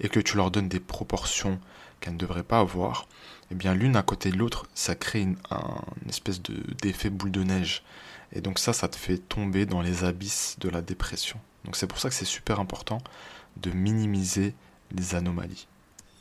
et 0.00 0.08
que 0.08 0.20
tu 0.20 0.36
leur 0.36 0.50
donnes 0.50 0.68
des 0.68 0.80
proportions 0.80 1.60
qu'elles 2.00 2.14
ne 2.14 2.18
devraient 2.18 2.42
pas 2.42 2.60
avoir, 2.60 3.06
eh 3.50 3.54
bien 3.54 3.74
l'une 3.74 3.96
à 3.96 4.02
côté 4.02 4.30
de 4.30 4.36
l'autre, 4.36 4.66
ça 4.74 4.94
crée 4.94 5.20
une, 5.20 5.36
espèce 6.08 6.40
d'effet 6.40 7.10
boule 7.10 7.30
de 7.30 7.42
neige. 7.42 7.82
Et 8.32 8.40
donc 8.40 8.58
ça, 8.58 8.72
ça 8.72 8.88
te 8.88 8.96
fait 8.96 9.18
tomber 9.18 9.66
dans 9.66 9.82
les 9.82 10.04
abysses 10.04 10.56
de 10.58 10.68
la 10.68 10.80
dépression. 10.80 11.38
Donc 11.64 11.76
c'est 11.76 11.86
pour 11.86 11.98
ça 11.98 12.08
que 12.08 12.14
c'est 12.14 12.24
super 12.24 12.60
important 12.60 12.98
de 13.58 13.70
minimiser 13.70 14.54
les 14.90 15.14
anomalies. 15.14 15.66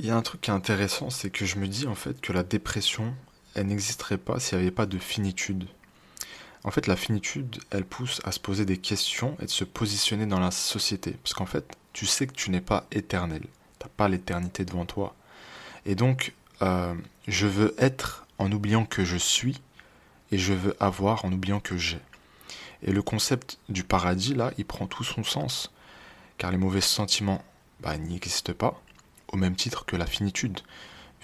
Il 0.01 0.07
y 0.07 0.09
a 0.09 0.15
un 0.15 0.23
truc 0.23 0.41
qui 0.41 0.49
est 0.49 0.53
intéressant, 0.53 1.11
c'est 1.11 1.29
que 1.29 1.45
je 1.45 1.57
me 1.57 1.67
dis 1.67 1.85
en 1.85 1.93
fait 1.93 2.19
que 2.21 2.33
la 2.33 2.41
dépression, 2.41 3.13
elle 3.53 3.67
n'existerait 3.67 4.17
pas 4.17 4.39
s'il 4.39 4.57
n'y 4.57 4.63
avait 4.63 4.71
pas 4.71 4.87
de 4.87 4.97
finitude. 4.97 5.67
En 6.63 6.71
fait, 6.71 6.87
la 6.87 6.95
finitude, 6.95 7.59
elle 7.69 7.85
pousse 7.85 8.19
à 8.23 8.31
se 8.31 8.39
poser 8.39 8.65
des 8.65 8.77
questions 8.77 9.37
et 9.39 9.45
de 9.45 9.51
se 9.51 9.63
positionner 9.63 10.25
dans 10.25 10.39
la 10.39 10.49
société. 10.49 11.11
Parce 11.21 11.35
qu'en 11.35 11.45
fait, 11.45 11.77
tu 11.93 12.07
sais 12.07 12.25
que 12.25 12.33
tu 12.33 12.49
n'es 12.49 12.61
pas 12.61 12.87
éternel. 12.91 13.41
Tu 13.41 13.85
n'as 13.85 13.91
pas 13.95 14.09
l'éternité 14.09 14.65
devant 14.65 14.87
toi. 14.87 15.13
Et 15.85 15.93
donc, 15.93 16.33
euh, 16.63 16.95
je 17.27 17.45
veux 17.45 17.75
être 17.77 18.25
en 18.39 18.51
oubliant 18.51 18.85
que 18.85 19.05
je 19.05 19.17
suis 19.17 19.61
et 20.31 20.39
je 20.39 20.53
veux 20.53 20.75
avoir 20.79 21.25
en 21.25 21.31
oubliant 21.31 21.59
que 21.59 21.77
j'ai. 21.77 21.99
Et 22.81 22.91
le 22.91 23.03
concept 23.03 23.59
du 23.69 23.83
paradis, 23.83 24.33
là, 24.33 24.51
il 24.57 24.65
prend 24.65 24.87
tout 24.87 25.03
son 25.03 25.23
sens, 25.23 25.71
car 26.39 26.49
les 26.49 26.57
mauvais 26.57 26.81
sentiments 26.81 27.43
bah, 27.81 27.95
n'existent 27.99 28.53
pas, 28.53 28.81
au 29.31 29.37
même 29.37 29.55
titre 29.55 29.85
que 29.85 29.95
la 29.95 30.05
finitude, 30.05 30.59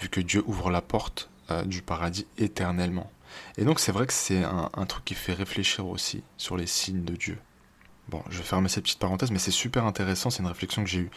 vu 0.00 0.08
que 0.08 0.20
Dieu 0.20 0.42
ouvre 0.46 0.70
la 0.70 0.80
porte 0.80 1.30
euh, 1.50 1.64
du 1.64 1.82
paradis 1.82 2.26
éternellement. 2.36 3.10
Et 3.56 3.64
donc 3.64 3.80
c'est 3.80 3.92
vrai 3.92 4.06
que 4.06 4.12
c'est 4.12 4.42
un, 4.44 4.86
truc 4.86 5.04
qui 5.04 5.14
fait 5.14 5.34
réfléchir 5.34 5.86
aussi 5.86 6.22
sur 6.36 6.56
les 6.56 6.66
signes 6.66 7.04
de 7.04 7.14
Dieu. 7.14 7.38
Bon, 8.08 8.22
je 8.30 8.38
vais 8.38 8.44
fermer 8.44 8.68
cette 8.68 8.84
petite 8.84 8.98
parenthèse, 8.98 9.30
mais 9.30 9.38
c'est 9.38 9.50
super 9.50 9.84
intéressant, 9.84 10.30
c'est 10.30 10.42
une 10.42 10.48
réflexion 10.48 10.82
que 10.82 10.88
j'ai 10.88 11.00
eue. 11.00 11.10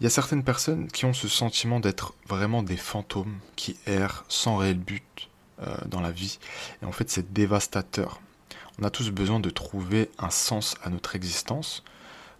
Il 0.00 0.04
y 0.04 0.06
a 0.06 0.10
certaines 0.10 0.42
personnes 0.42 0.88
qui 0.88 1.04
ont 1.04 1.12
ce 1.12 1.28
sentiment 1.28 1.78
d'être 1.78 2.14
vraiment 2.26 2.64
des 2.64 2.76
fantômes, 2.76 3.38
qui 3.54 3.76
errent 3.86 4.24
sans 4.28 4.56
réel 4.56 4.78
but 4.78 5.28
euh, 5.62 5.76
dans 5.86 6.00
la 6.00 6.10
vie. 6.10 6.38
Et 6.82 6.86
en 6.86 6.92
fait, 6.92 7.08
c'est 7.08 7.32
dévastateur. 7.32 8.20
On 8.80 8.84
a 8.84 8.90
tous 8.90 9.10
besoin 9.10 9.38
de 9.38 9.50
trouver 9.50 10.10
un 10.18 10.30
sens 10.30 10.76
à 10.82 10.90
notre 10.90 11.14
existence. 11.14 11.84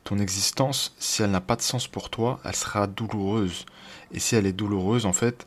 Ton 0.05 0.19
existence, 0.19 0.95
si 0.99 1.23
elle 1.23 1.31
n'a 1.31 1.41
pas 1.41 1.57
de 1.57 1.63
sens 1.63 1.87
pour 1.87 2.11
toi, 2.11 2.41
elle 2.45 2.57
sera 2.57 2.87
douloureuse. 2.87 3.67
Et 4.11 4.19
si 4.19 4.35
elle 4.35 4.47
est 4.47 4.53
douloureuse, 4.53 5.07
en 5.07 5.13
fait, 5.13 5.47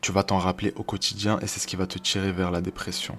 tu 0.00 0.12
vas 0.12 0.24
t'en 0.24 0.38
rappeler 0.38 0.72
au 0.76 0.82
quotidien 0.82 1.38
et 1.40 1.46
c'est 1.46 1.60
ce 1.60 1.66
qui 1.66 1.76
va 1.76 1.86
te 1.86 1.98
tirer 1.98 2.32
vers 2.32 2.50
la 2.50 2.60
dépression. 2.60 3.18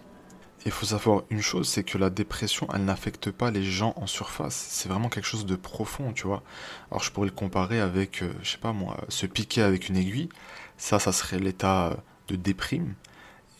Il 0.65 0.71
faut 0.71 0.85
savoir 0.85 1.23
une 1.29 1.41
chose, 1.41 1.67
c'est 1.67 1.83
que 1.83 1.97
la 1.97 2.09
dépression, 2.09 2.67
elle 2.73 2.85
n'affecte 2.85 3.31
pas 3.31 3.51
les 3.51 3.63
gens 3.63 3.93
en 3.97 4.07
surface. 4.07 4.55
C'est 4.55 4.87
vraiment 4.87 5.09
quelque 5.09 5.25
chose 5.25 5.45
de 5.45 5.55
profond, 5.57 6.13
tu 6.13 6.25
vois. 6.25 6.41
Alors 6.89 7.03
je 7.03 7.11
pourrais 7.11 7.27
le 7.27 7.33
comparer 7.33 7.81
avec, 7.81 8.21
euh, 8.21 8.31
je 8.41 8.51
sais 8.51 8.57
pas 8.57 8.71
moi, 8.71 8.97
se 9.09 9.25
piquer 9.25 9.61
avec 9.61 9.89
une 9.89 9.97
aiguille. 9.97 10.29
Ça, 10.77 10.99
ça 10.99 11.11
serait 11.11 11.39
l'état 11.39 11.87
euh, 11.87 11.95
de 12.29 12.35
déprime. 12.37 12.95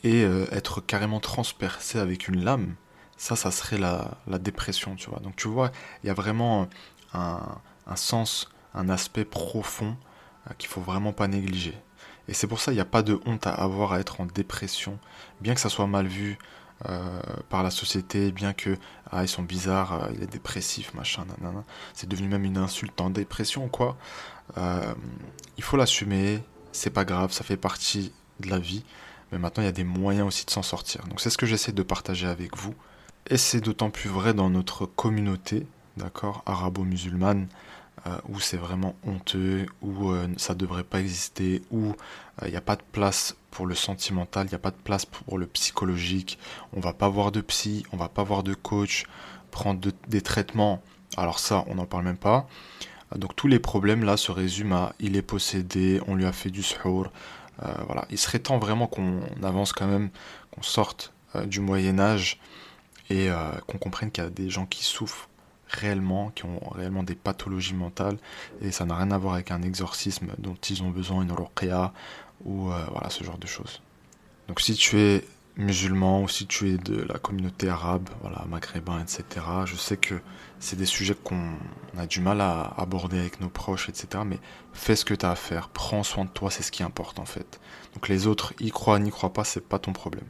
Et 0.06 0.24
euh, 0.24 0.46
être 0.52 0.82
carrément 0.82 1.20
transpercé 1.20 2.00
avec 2.00 2.28
une 2.28 2.44
lame, 2.44 2.76
ça, 3.18 3.36
ça 3.36 3.52
serait 3.52 3.78
la, 3.78 4.18
la 4.28 4.40
dépression, 4.40 4.96
tu 4.96 5.10
vois. 5.10 5.20
Donc 5.20 5.36
tu 5.36 5.48
vois, 5.48 5.72
il 6.04 6.08
y 6.08 6.10
a 6.10 6.14
vraiment 6.14 6.68
un, 7.14 7.96
sens, 7.96 8.50
un 8.74 8.90
aspect 8.90 9.26
profond 9.26 9.96
qu'il 10.58 10.70
faut 10.70 10.82
vraiment 10.82 11.14
pas 11.14 11.28
négliger. 11.28 11.78
Et 12.28 12.34
c'est 12.34 12.48
pour 12.48 12.60
ça 12.60 12.72
qu'il 12.72 12.76
n'y 12.76 12.82
a 12.82 12.86
pas 12.86 13.04
de 13.04 13.20
honte 13.26 13.48
à 13.48 13.52
avoir 13.52 13.94
à 13.94 14.00
être 14.00 14.22
en 14.22 14.26
dépression, 14.26 14.98
bien 15.42 15.54
que 15.54 15.60
ça 15.60 15.70
soit 15.70 15.88
mal 15.88 16.08
vu, 16.08 16.38
euh, 16.90 17.22
par 17.50 17.64
la 17.64 17.72
société, 17.72 18.34
bien 18.34 18.52
que 18.52 18.78
ah, 19.10 19.24
ils 19.24 19.30
sont 19.30 19.44
bizarres, 19.44 19.94
euh, 19.94 20.08
il 20.16 20.24
est 20.24 20.28
dépressif, 20.28 20.94
machin, 20.94 21.24
nanana. 21.26 21.64
C'est 21.94 22.10
devenu 22.10 22.28
même 22.28 22.44
une 22.44 22.58
insulte 22.58 23.00
en 23.00 23.10
dépression, 23.10 23.70
quoi. 23.70 23.96
Euh, 24.58 24.94
il 25.58 25.64
faut 25.64 25.78
l'assumer, 25.78 26.44
c'est 26.74 26.90
pas 26.90 27.06
grave, 27.06 27.32
ça 27.32 27.46
fait 27.46 27.56
partie 27.56 28.12
de 28.42 28.50
la 28.50 28.60
vie. 28.60 28.84
Mais 29.32 29.38
maintenant, 29.38 29.64
il 29.64 29.68
y 29.68 29.70
a 29.70 29.74
des 29.74 29.86
moyens 29.86 30.28
aussi 30.28 30.46
de 30.46 30.52
s'en 30.52 30.62
sortir. 30.62 31.06
Donc 31.08 31.22
c'est 31.22 31.30
ce 31.30 31.38
que 31.38 31.46
j'essaie 31.46 31.72
de 31.72 31.84
partager 31.84 32.28
avec 32.28 32.58
vous. 32.58 32.76
Et 33.28 33.38
c'est 33.38 33.62
d'autant 33.62 33.90
plus 33.90 34.10
vrai 34.10 34.34
dans 34.34 34.50
notre 34.50 34.86
communauté, 34.86 35.66
d'accord, 35.98 36.44
arabo-musulmane, 36.46 37.48
euh, 38.06 38.18
où 38.28 38.40
c'est 38.42 38.58
vraiment 38.58 38.96
honteux, 39.08 39.66
où 39.82 40.10
euh, 40.10 40.28
ça 40.36 40.56
devrait 40.56 40.84
pas 40.84 41.00
exister, 41.00 41.62
où 41.72 41.96
il 42.42 42.48
euh, 42.48 42.50
n'y 42.50 42.58
a 42.58 42.62
pas 42.62 42.76
de 42.76 42.82
place 42.92 43.38
pour 43.50 43.66
le 43.66 43.76
sentimental, 43.76 44.48
il 44.48 44.50
n'y 44.50 44.56
a 44.56 44.60
pas 44.60 44.72
de 44.72 44.82
place 44.84 45.06
pour 45.06 45.38
le 45.38 45.46
psychologique, 45.48 46.38
on 46.74 46.82
va 46.82 46.92
pas 46.92 47.08
voir 47.08 47.32
de 47.32 47.40
psy, 47.40 47.86
on 47.94 47.98
va 47.98 48.10
pas 48.10 48.24
voir 48.24 48.44
de 48.44 48.56
coach, 48.56 49.06
prendre 49.52 49.80
des 50.08 50.22
traitements, 50.22 50.82
alors 51.16 51.40
ça 51.40 51.64
on 51.68 51.76
n'en 51.76 51.86
parle 51.86 52.04
même 52.04 52.18
pas. 52.18 52.48
Donc 53.16 53.38
tous 53.38 53.48
les 53.48 53.60
problèmes 53.60 54.04
là 54.04 54.18
se 54.18 54.32
résument 54.32 54.76
à 54.76 54.94
il 55.00 55.16
est 55.16 55.22
possédé, 55.22 56.02
on 56.08 56.16
lui 56.16 56.26
a 56.26 56.34
fait 56.34 56.50
du 56.50 56.64
suhour, 56.64 57.10
voilà. 57.86 58.06
Il 58.10 58.18
serait 58.18 58.40
temps 58.40 58.58
vraiment 58.58 58.88
qu'on 58.88 59.22
avance 59.44 59.72
quand 59.72 59.88
même, 59.88 60.10
qu'on 60.52 60.64
sorte 60.64 61.14
du 61.46 61.62
Moyen 61.62 62.00
Âge 62.00 62.42
et 63.10 63.30
qu'on 63.68 63.78
comprenne 63.78 64.12
qu'il 64.12 64.24
y 64.24 64.28
a 64.28 64.32
des 64.32 64.50
gens 64.50 64.66
qui 64.66 64.84
souffrent 64.84 65.30
réellement, 65.76 66.32
qui 66.32 66.46
ont 66.46 66.60
réellement 66.70 67.04
des 67.04 67.16
pathologies 67.16 67.74
mentales, 67.74 68.18
et 68.62 68.72
ça 68.72 68.86
n'a 68.86 68.96
rien 68.96 69.12
à 69.12 69.18
voir 69.18 69.36
avec 69.36 69.52
un 69.52 69.62
exorcisme 69.62 70.28
dont 70.38 70.56
ils 70.56 70.84
ont 70.84 70.90
besoin, 70.90 71.22
une 71.22 71.32
ruqya, 71.32 71.94
ou 72.46 72.72
euh, 72.72 72.86
voilà, 72.92 73.10
ce 73.10 73.24
genre 73.24 73.38
de 73.38 73.48
choses. 73.48 73.82
Donc 74.48 74.60
si 74.60 74.74
tu 74.76 75.00
es 75.00 75.26
musulman 75.56 76.24
ou 76.24 76.28
si 76.28 76.48
tu 76.48 76.72
es 76.72 76.78
de 76.78 77.04
la 77.04 77.20
communauté 77.20 77.70
arabe, 77.70 78.10
voilà, 78.22 78.44
maghrébin, 78.50 79.02
etc., 79.02 79.46
je 79.66 79.76
sais 79.76 79.98
que 79.98 80.16
c'est 80.60 80.76
des 80.76 80.86
sujets 80.86 81.16
qu'on 81.16 81.54
a 81.98 82.08
du 82.08 82.22
mal 82.22 82.42
à 82.42 82.74
aborder 82.78 83.20
avec 83.20 83.40
nos 83.40 83.50
proches, 83.50 83.90
etc., 83.90 84.24
mais 84.26 84.40
fais 84.74 84.96
ce 84.96 85.06
que 85.06 85.14
tu 85.14 85.26
as 85.26 85.32
à 85.32 85.36
faire, 85.36 85.70
prends 85.70 86.04
soin 86.04 86.26
de 86.26 86.30
toi, 86.30 86.50
c'est 86.50 86.64
ce 86.64 86.72
qui 86.72 86.84
importe 86.84 87.20
en 87.20 87.26
fait. 87.26 87.60
Donc 87.94 88.08
les 88.08 88.28
autres, 88.28 88.54
y 88.60 88.72
croient, 88.72 89.00
n'y 89.00 89.12
croient 89.12 89.34
pas, 89.34 89.44
c'est 89.44 89.68
pas 89.68 89.80
ton 89.80 89.94
problème. 89.94 90.26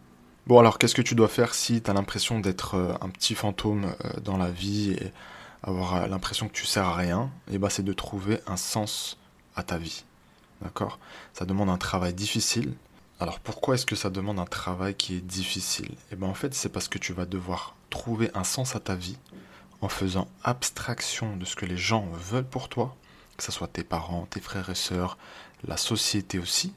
Bon 0.46 0.60
alors 0.60 0.78
qu'est-ce 0.78 0.94
que 0.96 1.02
tu 1.02 1.16
dois 1.16 1.30
faire 1.30 1.54
si 1.54 1.82
tu 1.82 1.90
as 1.90 1.94
l'impression 1.94 2.42
d'être 2.42 2.76
euh, 2.76 2.94
un 3.00 3.08
petit 3.08 3.34
fantôme 3.34 3.96
euh, 4.04 4.20
dans 4.20 4.36
la 4.36 4.52
vie 4.52 4.92
et 4.92 5.14
avoir 5.64 5.96
euh, 5.96 6.08
l'impression 6.08 6.50
que 6.50 6.54
tu 6.54 6.66
sers 6.66 6.84
à 6.84 6.98
rien? 6.98 7.32
Et 7.48 7.54
eh 7.54 7.58
bah 7.58 7.68
ben, 7.68 7.70
c'est 7.70 7.84
de 7.84 7.94
trouver 7.94 8.42
un 8.46 8.58
sens 8.58 9.18
à 9.56 9.64
ta 9.64 9.78
vie. 9.78 10.04
D'accord? 10.62 11.00
Ça 11.32 11.46
demande 11.46 11.70
un 11.70 11.78
travail 11.78 12.14
difficile. 12.14 12.74
Alors 13.22 13.40
pourquoi 13.40 13.76
est-ce 13.76 13.86
que 13.86 13.96
ça 13.96 14.10
demande 14.10 14.38
un 14.38 14.46
travail 14.46 14.96
qui 14.96 15.16
est 15.16 15.22
difficile? 15.22 15.96
Eh 16.12 16.18
ben 16.18 16.28
en 16.28 16.34
fait 16.34 16.54
c'est 16.54 16.68
parce 16.68 16.90
que 16.90 16.98
tu 16.98 17.14
vas 17.14 17.26
devoir 17.26 17.74
trouver 17.90 18.30
un 18.34 18.44
sens 18.44 18.76
à 18.76 18.82
ta 18.82 18.96
vie 18.96 19.18
en 19.80 19.88
faisant 19.88 20.28
abstraction 20.44 21.38
de 21.38 21.46
ce 21.46 21.56
que 21.56 21.66
les 21.66 21.78
gens 21.78 22.06
veulent 22.12 22.44
pour 22.44 22.68
toi, 22.68 22.98
que 23.38 23.46
ce 23.46 23.52
soit 23.54 23.70
tes 23.70 23.86
parents, 23.86 24.28
tes 24.30 24.42
frères 24.42 24.70
et 24.70 24.76
sœurs, 24.76 25.18
la 25.64 25.78
société 25.78 26.38
aussi, 26.38 26.74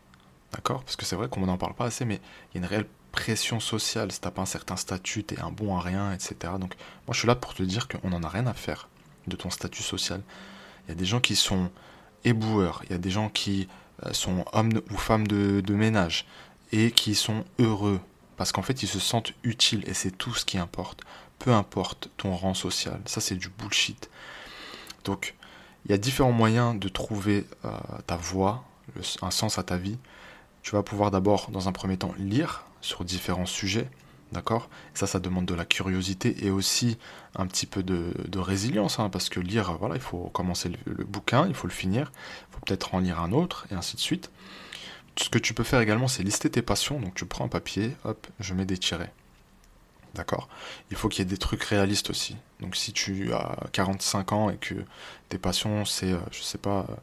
d'accord? 0.52 0.84
Parce 0.84 0.94
que 0.94 1.04
c'est 1.04 1.16
vrai 1.16 1.28
qu'on 1.28 1.46
n'en 1.46 1.58
parle 1.58 1.74
pas 1.74 1.86
assez, 1.86 2.04
mais 2.04 2.20
il 2.54 2.60
y 2.60 2.62
a 2.62 2.64
une 2.64 2.70
réelle 2.70 2.86
pression 3.16 3.60
sociale. 3.60 4.12
Si 4.12 4.20
t'as 4.20 4.30
pas 4.30 4.42
un 4.42 4.46
certain 4.46 4.76
statut, 4.76 5.24
t'es 5.24 5.40
un 5.40 5.50
bon 5.50 5.76
à 5.76 5.80
rien, 5.80 6.12
etc. 6.12 6.36
Donc 6.60 6.74
moi 7.06 7.12
je 7.12 7.18
suis 7.18 7.26
là 7.26 7.34
pour 7.34 7.54
te 7.54 7.62
dire 7.62 7.88
qu'on 7.88 8.10
n'en 8.10 8.22
a 8.22 8.28
rien 8.28 8.46
à 8.46 8.52
faire 8.52 8.88
de 9.26 9.34
ton 9.36 9.50
statut 9.50 9.82
social. 9.82 10.20
Il 10.84 10.90
y 10.90 10.92
a 10.92 10.94
des 10.94 11.06
gens 11.06 11.20
qui 11.20 11.34
sont 11.34 11.70
éboueurs, 12.24 12.82
il 12.84 12.90
y 12.90 12.94
a 12.94 12.98
des 12.98 13.10
gens 13.10 13.30
qui 13.30 13.68
euh, 14.04 14.12
sont 14.12 14.44
hommes 14.52 14.82
ou 14.90 14.96
femmes 14.98 15.26
de, 15.26 15.62
ménage 15.74 16.26
et 16.72 16.90
qui 16.90 17.14
sont 17.14 17.44
heureux 17.58 18.00
parce 18.36 18.52
qu'en 18.52 18.62
fait 18.62 18.82
ils 18.82 18.88
se 18.88 19.00
sentent 19.00 19.32
utiles 19.42 19.82
et 19.86 19.94
c'est 19.94 20.10
tout 20.10 20.34
ce 20.34 20.44
qui 20.44 20.58
importe. 20.58 21.00
Peu 21.38 21.52
importe 21.52 22.10
ton 22.18 22.36
rang 22.36 22.54
social, 22.54 23.00
ça 23.06 23.22
c'est 23.22 23.36
du 23.36 23.48
bullshit. 23.48 24.10
Donc 25.04 25.34
il 25.86 25.90
y 25.90 25.94
a 25.94 25.98
différents 25.98 26.32
moyens 26.32 26.78
de 26.78 26.88
trouver 26.88 27.46
euh, 27.64 27.70
ta 28.06 28.16
voie, 28.16 28.64
un 29.22 29.30
sens 29.30 29.58
à 29.58 29.62
ta 29.62 29.78
vie. 29.78 29.96
Tu 30.62 30.72
vas 30.72 30.82
pouvoir 30.82 31.10
d'abord, 31.10 31.50
dans 31.50 31.68
un 31.68 31.72
premier 31.72 31.96
temps, 31.96 32.12
lire 32.18 32.66
sur 32.80 33.04
différents 33.04 33.46
sujets. 33.46 33.88
D'accord? 34.32 34.68
Ça, 34.94 35.06
ça 35.06 35.20
demande 35.20 35.46
de 35.46 35.54
la 35.54 35.64
curiosité 35.64 36.44
et 36.44 36.50
aussi 36.50 36.98
un 37.36 37.46
petit 37.46 37.66
peu 37.66 37.82
de, 37.82 38.38
résilience, 38.38 38.98
hein, 38.98 39.08
parce 39.08 39.28
que 39.28 39.40
lire, 39.40 39.76
voilà, 39.78 39.94
il 39.94 40.00
faut 40.00 40.30
commencer 40.32 40.70
le, 40.86 41.04
bouquin, 41.04 41.46
il 41.46 41.54
faut 41.54 41.68
le 41.68 41.72
finir, 41.72 42.10
il 42.50 42.54
faut 42.54 42.60
peut-être 42.66 42.94
en 42.94 42.98
lire 42.98 43.20
un 43.20 43.32
autre, 43.32 43.66
et 43.70 43.74
ainsi 43.74 43.96
de 43.96 44.00
suite. 44.00 44.30
Ce 45.16 45.30
que 45.30 45.38
tu 45.38 45.54
peux 45.54 45.62
faire 45.62 45.80
également, 45.80 46.08
c'est 46.08 46.22
lister 46.22 46.50
tes 46.50 46.62
passions. 46.62 47.00
Donc 47.00 47.14
tu 47.14 47.24
prends 47.24 47.44
un 47.44 47.48
papier, 47.48 47.96
hop, 48.04 48.26
je 48.40 48.52
mets 48.52 48.66
des 48.66 48.78
tirets. 48.78 49.12
D'accord? 50.14 50.48
Il 50.90 50.96
faut 50.96 51.08
qu'il 51.08 51.20
y 51.20 51.22
ait 51.22 51.30
des 51.30 51.38
trucs 51.38 51.62
réalistes 51.62 52.10
aussi. 52.10 52.36
Donc 52.60 52.76
si 52.76 52.92
tu 52.92 53.32
as 53.32 53.56
45 53.72 54.32
ans 54.32 54.50
et 54.50 54.56
que 54.56 54.74
tes 55.28 55.38
passions, 55.38 55.84
c'est, 55.84 56.12
euh, 56.12 56.18
je 56.32 56.42
sais 56.42 56.58
pas, 56.58 56.86
euh, 56.90 56.94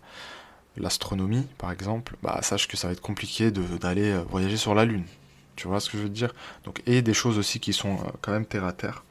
l'astronomie 0.77 1.47
par 1.57 1.71
exemple, 1.71 2.15
bah 2.23 2.39
sache 2.41 2.67
que 2.67 2.77
ça 2.77 2.87
va 2.87 2.93
être 2.93 3.01
compliqué 3.01 3.51
d'aller 3.51 4.11
euh, 4.11 4.23
voyager 4.23 4.57
sur 4.57 4.73
la 4.75 4.85
Lune. 4.85 5.05
Tu 5.55 5.67
vois 5.67 5.79
ce 5.79 5.89
que 5.89 5.97
je 5.97 6.03
veux 6.03 6.09
dire? 6.09 6.33
Donc, 6.63 6.81
et 6.85 7.01
des 7.01 7.13
choses 7.13 7.37
aussi 7.37 7.59
qui 7.59 7.73
sont 7.73 7.95
euh, 7.95 8.11
quand 8.21 8.31
même 8.31 8.45
terre 8.45 8.65
à 8.65 8.73
terre. 8.73 9.03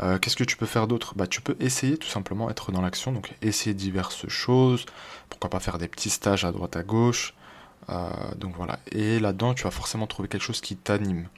Euh, 0.00 0.18
qu'est-ce 0.18 0.36
que 0.36 0.44
tu 0.44 0.56
peux 0.56 0.66
faire 0.66 0.86
d'autre? 0.86 1.14
Bah, 1.16 1.26
Tu 1.26 1.40
peux 1.40 1.56
essayer 1.60 1.96
tout 1.96 2.08
simplement 2.08 2.50
être 2.50 2.70
dans 2.70 2.80
l'action, 2.80 3.12
donc 3.12 3.34
essayer 3.42 3.74
diverses 3.74 4.28
choses, 4.28 4.86
pourquoi 5.28 5.50
pas 5.50 5.60
faire 5.60 5.78
des 5.78 5.88
petits 5.88 6.10
stages 6.10 6.44
à 6.44 6.52
droite 6.52 6.76
à 6.76 6.82
gauche. 6.82 7.34
Euh, 7.90 8.10
donc 8.36 8.54
voilà, 8.56 8.78
et 8.92 9.18
là-dedans 9.18 9.54
tu 9.54 9.64
vas 9.64 9.70
forcément 9.70 10.06
trouver 10.06 10.28
quelque 10.28 10.42
chose 10.42 10.60
qui 10.60 10.76
t'anime. 10.76 11.28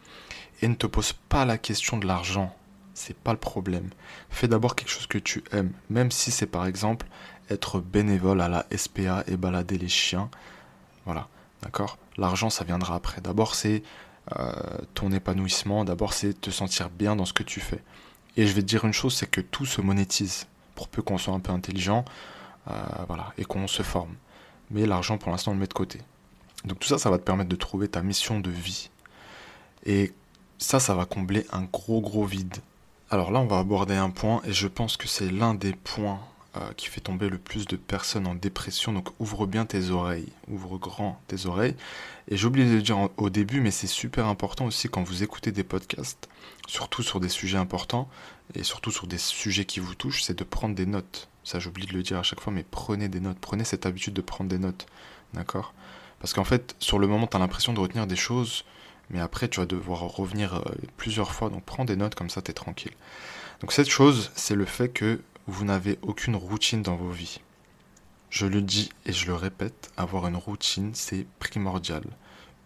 Et 0.62 0.68
ne 0.68 0.74
te 0.74 0.86
pose 0.86 1.12
pas 1.12 1.44
la 1.44 1.56
question 1.58 1.96
de 1.96 2.06
l'argent, 2.06 2.54
c'est 2.92 3.16
pas 3.16 3.32
le 3.32 3.38
problème. 3.38 3.88
Fais 4.30 4.48
d'abord 4.48 4.74
quelque 4.74 4.90
chose 4.90 5.06
que 5.06 5.18
tu 5.18 5.42
aimes, 5.52 5.72
même 5.88 6.10
si 6.10 6.30
c'est 6.30 6.46
par 6.46 6.66
exemple 6.66 7.06
être 7.50 7.80
bénévole 7.80 8.40
à 8.40 8.48
la 8.48 8.66
SPA 8.76 9.24
et 9.26 9.36
balader 9.36 9.78
les 9.78 9.88
chiens. 9.88 10.28
Voilà, 11.06 11.28
d'accord? 11.62 11.98
L'argent 12.18 12.50
ça 12.50 12.64
viendra 12.64 12.96
après. 12.96 13.20
D'abord 13.20 13.54
c'est 13.54 13.82
ton 14.94 15.12
épanouissement, 15.12 15.84
d'abord 15.84 16.12
c'est 16.12 16.40
te 16.40 16.50
sentir 16.50 16.90
bien 16.90 17.16
dans 17.16 17.24
ce 17.24 17.32
que 17.32 17.42
tu 17.42 17.60
fais. 17.60 17.82
Et 18.36 18.46
je 18.46 18.52
vais 18.52 18.62
te 18.62 18.66
dire 18.66 18.84
une 18.84 18.92
chose, 18.92 19.14
c'est 19.14 19.30
que 19.30 19.40
tout 19.40 19.66
se 19.66 19.80
monétise, 19.80 20.46
pour 20.74 20.88
peu 20.88 21.02
qu'on 21.02 21.18
soit 21.18 21.34
un 21.34 21.40
peu 21.40 21.52
intelligent, 21.52 22.04
euh, 22.68 22.72
voilà, 23.06 23.32
et 23.38 23.44
qu'on 23.44 23.66
se 23.66 23.82
forme. 23.82 24.14
Mais 24.70 24.86
l'argent, 24.86 25.18
pour 25.18 25.30
l'instant, 25.30 25.50
on 25.50 25.54
le 25.54 25.60
met 25.60 25.66
de 25.66 25.74
côté. 25.74 26.00
Donc 26.64 26.78
tout 26.78 26.88
ça, 26.88 26.98
ça 26.98 27.10
va 27.10 27.18
te 27.18 27.24
permettre 27.24 27.48
de 27.48 27.56
trouver 27.56 27.88
ta 27.88 28.02
mission 28.02 28.40
de 28.40 28.50
vie. 28.50 28.90
Et 29.84 30.12
ça, 30.58 30.78
ça 30.78 30.94
va 30.94 31.06
combler 31.06 31.46
un 31.52 31.62
gros, 31.62 32.00
gros 32.00 32.24
vide. 32.24 32.56
Alors 33.10 33.30
là, 33.32 33.40
on 33.40 33.46
va 33.46 33.58
aborder 33.58 33.94
un 33.94 34.10
point, 34.10 34.40
et 34.44 34.52
je 34.52 34.68
pense 34.68 34.96
que 34.96 35.08
c'est 35.08 35.30
l'un 35.30 35.54
des 35.54 35.72
points 35.72 36.20
euh, 36.56 36.72
qui 36.76 36.88
fait 36.88 37.00
tomber 37.00 37.28
le 37.28 37.38
plus 37.38 37.66
de 37.66 37.76
personnes 37.76 38.26
en 38.26 38.34
dépression. 38.34 38.92
Donc 38.92 39.08
ouvre 39.20 39.46
bien 39.46 39.66
tes 39.66 39.90
oreilles, 39.90 40.32
ouvre 40.48 40.78
grand 40.78 41.20
tes 41.28 41.46
oreilles. 41.46 41.76
Et 42.28 42.36
j'ai 42.36 42.46
oublié 42.46 42.68
de 42.68 42.74
le 42.74 42.82
dire 42.82 43.08
au 43.16 43.30
début, 43.30 43.60
mais 43.60 43.70
c'est 43.70 43.86
super 43.86 44.26
important 44.26 44.66
aussi 44.66 44.88
quand 44.88 45.02
vous 45.02 45.22
écoutez 45.22 45.52
des 45.52 45.64
podcasts, 45.64 46.28
surtout 46.66 47.02
sur 47.02 47.20
des 47.20 47.28
sujets 47.28 47.58
importants 47.58 48.08
et 48.54 48.64
surtout 48.64 48.90
sur 48.90 49.06
des 49.06 49.18
sujets 49.18 49.64
qui 49.64 49.80
vous 49.80 49.94
touchent, 49.94 50.22
c'est 50.22 50.38
de 50.38 50.44
prendre 50.44 50.74
des 50.74 50.86
notes. 50.86 51.28
Ça 51.44 51.58
j'oublie 51.58 51.86
de 51.86 51.92
le 51.92 52.02
dire 52.02 52.18
à 52.18 52.22
chaque 52.22 52.40
fois, 52.40 52.52
mais 52.52 52.64
prenez 52.68 53.08
des 53.08 53.20
notes, 53.20 53.38
prenez 53.40 53.64
cette 53.64 53.86
habitude 53.86 54.14
de 54.14 54.20
prendre 54.20 54.50
des 54.50 54.58
notes. 54.58 54.86
D'accord? 55.34 55.72
Parce 56.18 56.32
qu'en 56.32 56.44
fait, 56.44 56.76
sur 56.78 56.98
le 56.98 57.06
moment, 57.06 57.26
tu 57.26 57.36
as 57.36 57.40
l'impression 57.40 57.72
de 57.72 57.80
retenir 57.80 58.06
des 58.06 58.16
choses, 58.16 58.64
mais 59.10 59.20
après, 59.20 59.48
tu 59.48 59.60
vas 59.60 59.66
devoir 59.66 60.00
revenir 60.00 60.54
euh, 60.54 60.62
plusieurs 60.96 61.32
fois. 61.32 61.48
Donc 61.48 61.64
prends 61.64 61.84
des 61.84 61.96
notes, 61.96 62.14
comme 62.14 62.30
ça, 62.30 62.42
tu 62.42 62.50
es 62.50 62.54
tranquille. 62.54 62.92
Donc 63.60 63.72
cette 63.72 63.88
chose, 63.88 64.30
c'est 64.34 64.54
le 64.54 64.64
fait 64.64 64.88
que 64.88 65.20
vous 65.50 65.64
n'avez 65.64 65.98
aucune 66.02 66.36
routine 66.36 66.82
dans 66.82 66.96
vos 66.96 67.10
vies. 67.10 67.40
Je 68.30 68.46
le 68.46 68.62
dis 68.62 68.90
et 69.04 69.12
je 69.12 69.26
le 69.26 69.34
répète, 69.34 69.90
avoir 69.96 70.28
une 70.28 70.36
routine, 70.36 70.92
c'est 70.94 71.26
primordial. 71.40 72.04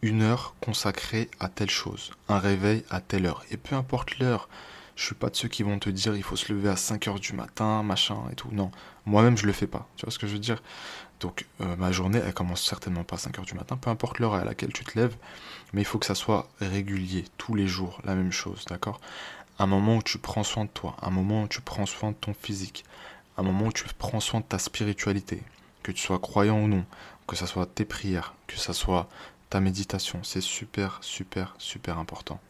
Une 0.03 0.21
heure 0.21 0.55
consacrée 0.61 1.31
à 1.41 1.49
telle 1.49 1.71
chose, 1.71 2.11
un 2.29 2.39
réveil 2.39 2.85
à 2.91 3.01
telle 3.01 3.25
heure. 3.25 3.43
Et 3.51 3.57
peu 3.57 3.75
importe 3.75 4.19
l'heure, 4.19 4.51
je 4.97 5.07
suis 5.07 5.15
pas 5.15 5.31
de 5.31 5.37
ceux 5.37 5.49
qui 5.49 5.63
vont 5.63 5.79
te 5.79 5.89
dire 5.89 6.15
il 6.15 6.23
faut 6.23 6.37
se 6.37 6.53
lever 6.53 6.69
à 6.69 6.77
5 6.77 7.09
heures 7.09 7.19
du 7.19 7.33
matin, 7.33 7.83
machin 7.83 8.19
et 8.31 8.35
tout. 8.35 8.51
Non, 8.53 8.71
moi-même 9.07 9.39
je 9.39 9.47
le 9.47 9.53
fais 9.53 9.67
pas. 9.67 9.89
Tu 9.97 10.05
vois 10.05 10.13
ce 10.13 10.19
que 10.19 10.27
je 10.27 10.35
veux 10.35 10.39
dire? 10.39 10.63
Donc 11.21 11.47
euh, 11.63 11.77
ma 11.77 11.91
journée, 11.91 12.21
elle 12.25 12.35
commence 12.35 12.63
certainement 12.63 13.03
pas 13.03 13.17
à 13.17 13.19
5 13.19 13.39
heures 13.39 13.47
du 13.47 13.55
matin, 13.55 13.79
peu 13.79 13.89
importe 13.89 14.19
l'heure 14.19 14.35
à 14.35 14.45
laquelle 14.45 14.75
tu 14.75 14.85
te 14.85 14.99
lèves, 14.99 15.17
mais 15.73 15.81
il 15.81 15.87
faut 15.87 15.99
que 15.99 16.07
ça 16.07 16.15
soit 16.15 16.49
régulier, 16.61 17.25
tous 17.39 17.55
les 17.55 17.67
jours, 17.67 18.03
la 18.05 18.15
même 18.15 18.33
chose, 18.33 18.67
d'accord? 18.69 19.01
Un 19.59 19.67
moment 19.67 19.97
où 19.97 20.03
tu 20.03 20.19
prends 20.19 20.45
soin 20.45 20.65
de 20.65 20.71
toi, 20.71 20.97
un 21.03 21.11
moment 21.11 21.45
où 21.45 21.49
tu 21.49 21.61
prends 21.61 21.87
soin 21.87 22.11
de 22.11 22.17
ton 22.17 22.35
physique, 22.35 22.85
un 23.37 23.43
moment 23.43 23.67
où 23.67 23.73
tu 23.73 23.85
prends 23.99 24.21
soin 24.21 24.41
de 24.41 24.45
ta 24.45 24.59
spiritualité, 24.59 25.43
que 25.83 25.93
tu 25.93 26.03
sois 26.03 26.19
croyant 26.19 26.61
ou 26.61 26.69
non, 26.69 26.85
que 27.27 27.37
ce 27.37 27.47
soit 27.47 27.67
tes 27.67 27.85
prières, 27.85 28.35
que 28.47 28.57
ce 28.57 28.73
soit 28.73 29.09
ta 29.51 29.61
méditation, 29.61 30.21
c'est 30.23 30.41
super, 30.41 30.99
super, 31.01 31.55
super 31.59 31.99
important. 31.99 32.41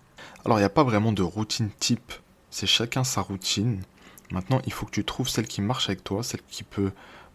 Alors 0.45 0.59
il 0.59 0.63
n'y 0.63 0.67
a 0.67 0.71
pas 0.71 0.85
vraiment 0.85 1.13
de 1.13 1.23
routine 1.23 1.71
type, 1.79 2.13
c'est 2.51 2.67
chacun 2.67 3.05
sa 3.05 3.21
routine. 3.21 3.83
Maintenant, 4.31 4.63
il 4.67 4.73
faut 4.73 4.87
que 4.87 4.91
tu 4.91 5.05
trouves 5.05 5.29
celle 5.29 5.47
qui 5.47 5.61
marche 5.61 5.89
avec 5.89 6.03
toi, 6.03 6.23
celle 6.23 6.43
qui 6.49 6.65
peut 6.65 6.93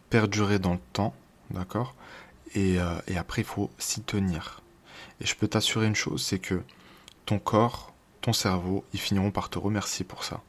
perdurer 0.10 0.58
dans 0.60 0.74
le 0.74 0.80
temps, 0.94 1.14
d'accord? 1.52 1.94
Et, 2.56 2.80
euh, 2.80 3.00
et 3.08 3.18
après, 3.18 3.44
il 3.44 3.46
faut 3.46 3.70
s'y 3.78 4.02
tenir. 4.02 4.62
Et 5.22 5.26
je 5.26 5.36
peux 5.36 5.48
t'assurer 5.48 5.86
une 5.86 5.96
chose, 5.96 6.24
c'est 6.24 6.40
que 6.40 6.64
ton 7.26 7.38
corps, 7.38 7.94
ton 8.22 8.34
cerveau, 8.34 8.86
ils 8.94 9.00
finiront 9.00 9.32
par 9.32 9.50
te 9.50 9.60
remercier 9.60 10.06
pour 10.06 10.24
ça. 10.24 10.42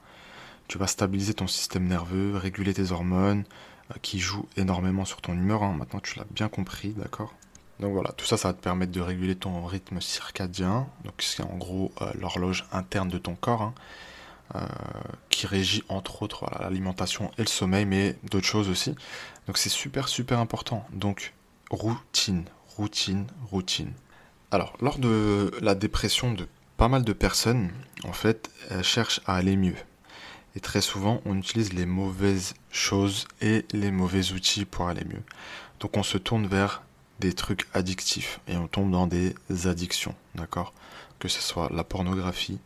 Tu 0.69 0.79
vas 0.79 0.87
stabiliser 0.87 1.35
ton 1.35 1.47
système 1.47 1.87
nerveux, 1.87 2.37
réguler 2.37 2.75
tes 2.75 2.93
hormones, 2.93 3.45
euh, 3.91 3.95
qui 4.03 4.19
jouent 4.19 4.49
énormément 4.57 5.05
sur 5.05 5.21
ton 5.21 5.33
humeur. 5.33 5.63
Hein. 5.63 5.75
Maintenant, 5.77 6.01
tu 6.01 6.19
l'as 6.19 6.27
bien 6.31 6.49
compris, 6.49 6.91
d'accord? 6.91 7.35
Donc 7.81 7.93
voilà, 7.93 8.13
tout 8.13 8.27
ça, 8.27 8.37
ça 8.37 8.49
va 8.49 8.55
te 8.55 8.63
permettre 8.63 8.93
de 8.93 9.01
réguler 9.01 9.35
ton 9.35 9.65
rythme 9.65 10.01
circadien. 10.01 10.87
Donc 11.05 11.15
c'est 11.19 11.43
en 11.43 11.57
gros 11.57 11.93
euh, 12.03 12.13
l'horloge 12.21 12.67
interne 12.73 13.09
de 13.09 13.19
ton 13.19 13.35
corps, 13.35 13.63
hein, 13.63 13.75
euh, 14.55 14.61
qui 15.31 15.47
régit 15.47 15.83
entre 15.89 16.23
autres 16.23 16.45
l'alimentation 16.61 17.31
et 17.39 17.43
le 17.43 17.49
sommeil, 17.49 17.87
mais 17.87 18.17
d'autres 18.31 18.47
choses 18.47 18.69
aussi. 18.69 18.95
Donc 19.47 19.57
c'est 19.57 19.71
super, 19.71 20.09
super 20.09 20.39
important. 20.39 20.87
Donc 20.93 21.33
routine, 21.71 22.45
routine, 22.77 23.27
routine. 23.51 23.93
Alors, 24.51 24.77
lors 24.81 24.99
de 24.99 25.53
la 25.63 25.75
dépression 25.75 26.33
de 26.33 26.49
pas 26.81 26.89
mal 26.89 27.05
de 27.05 27.13
personnes, 27.13 27.73
en 28.05 28.15
fait, 28.15 28.51
cherchent 28.83 29.21
à 29.27 29.35
aller 29.35 29.59
mieux. 29.59 29.77
Et 30.57 30.61
très 30.61 30.81
souvent, 30.81 31.21
on 31.27 31.37
utilise 31.37 31.75
les 31.75 31.85
mauvaises 31.85 32.55
choses 32.71 33.29
et 33.43 33.67
les 33.73 33.91
mauvais 33.91 34.33
outils 34.33 34.65
pour 34.65 34.89
aller 34.89 35.05
mieux. 35.05 35.23
Donc 35.79 35.99
on 35.99 36.03
se 36.03 36.17
tourne 36.17 36.47
vers 36.47 36.83
des 37.19 37.35
trucs 37.35 37.67
addictifs 37.75 38.41
et 38.49 38.57
on 38.57 38.67
tombe 38.67 38.91
dans 38.91 39.07
des 39.07 39.35
addictions, 39.67 40.15
d'accord? 40.37 40.73
Que 41.19 41.29
ce 41.29 41.43
soit 41.43 41.69
la 41.71 41.85
pornographie, 41.85 42.61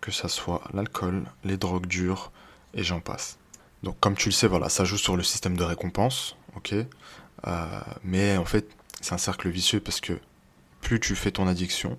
que 0.00 0.10
ce 0.10 0.26
soit 0.26 0.64
l'alcool, 0.74 1.22
les 1.44 1.56
drogues 1.56 1.86
dures, 1.86 2.32
et 2.74 2.82
j'en 2.82 2.98
passe. 2.98 3.38
Donc 3.84 3.94
comme 4.00 4.16
tu 4.16 4.30
le 4.30 4.34
sais, 4.34 4.48
voilà, 4.48 4.68
ça 4.68 4.84
joue 4.84 4.98
sur 4.98 5.16
le 5.16 5.22
système 5.22 5.56
de 5.56 5.62
récompense, 5.62 6.34
ok? 6.56 6.74
Euh, 7.46 7.80
Mais 8.02 8.36
en 8.36 8.46
fait, 8.46 8.68
c'est 9.00 9.12
un 9.12 9.18
cercle 9.18 9.48
vicieux 9.48 9.78
parce 9.78 10.00
que 10.00 10.18
plus 10.80 10.98
tu 10.98 11.14
fais 11.14 11.30
ton 11.30 11.46
addiction, 11.46 11.96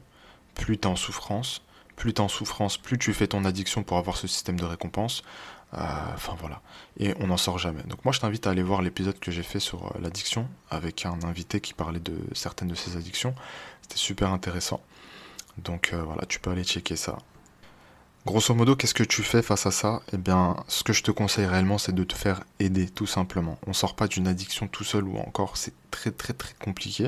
plus 0.55 0.77
tu 0.77 0.87
en 0.87 0.95
souffrance, 0.95 1.61
plus 1.95 2.13
tu 2.13 2.21
en 2.21 2.27
souffrance, 2.27 2.77
plus 2.77 2.97
tu 2.97 3.13
fais 3.13 3.27
ton 3.27 3.45
addiction 3.45 3.83
pour 3.83 3.97
avoir 3.97 4.17
ce 4.17 4.27
système 4.27 4.59
de 4.59 4.65
récompense. 4.65 5.23
Euh, 5.73 5.77
enfin 6.15 6.35
voilà. 6.39 6.61
Et 6.99 7.13
on 7.19 7.27
n'en 7.27 7.37
sort 7.37 7.57
jamais. 7.57 7.83
Donc 7.83 8.03
moi 8.03 8.11
je 8.11 8.19
t'invite 8.19 8.45
à 8.47 8.49
aller 8.49 8.63
voir 8.63 8.81
l'épisode 8.81 9.17
que 9.19 9.31
j'ai 9.31 9.43
fait 9.43 9.59
sur 9.59 9.85
euh, 9.85 9.99
l'addiction 10.01 10.47
avec 10.69 11.05
un 11.05 11.17
invité 11.23 11.61
qui 11.61 11.73
parlait 11.73 11.99
de 11.99 12.17
certaines 12.33 12.67
de 12.67 12.75
ces 12.75 12.97
addictions. 12.97 13.33
C'était 13.81 13.97
super 13.97 14.31
intéressant. 14.31 14.81
Donc 15.57 15.91
euh, 15.93 16.03
voilà, 16.03 16.25
tu 16.25 16.39
peux 16.39 16.51
aller 16.51 16.63
checker 16.63 16.95
ça. 16.95 17.17
Grosso 18.25 18.53
modo, 18.53 18.75
qu'est-ce 18.75 18.93
que 18.93 19.03
tu 19.03 19.23
fais 19.23 19.41
face 19.41 19.65
à 19.65 19.71
ça? 19.71 20.03
Eh 20.13 20.17
bien, 20.17 20.55
ce 20.67 20.83
que 20.83 20.93
je 20.93 21.01
te 21.01 21.09
conseille 21.09 21.47
réellement, 21.47 21.79
c'est 21.79 21.95
de 21.95 22.03
te 22.03 22.13
faire 22.13 22.43
aider, 22.59 22.87
tout 22.87 23.07
simplement. 23.07 23.57
On 23.65 23.73
sort 23.73 23.95
pas 23.95 24.07
d'une 24.07 24.27
addiction 24.27 24.67
tout 24.67 24.83
seul 24.83 25.05
ou 25.05 25.17
encore 25.17 25.57
c'est 25.57 25.73
très 25.89 26.11
très 26.11 26.33
très 26.33 26.53
compliqué. 26.53 27.05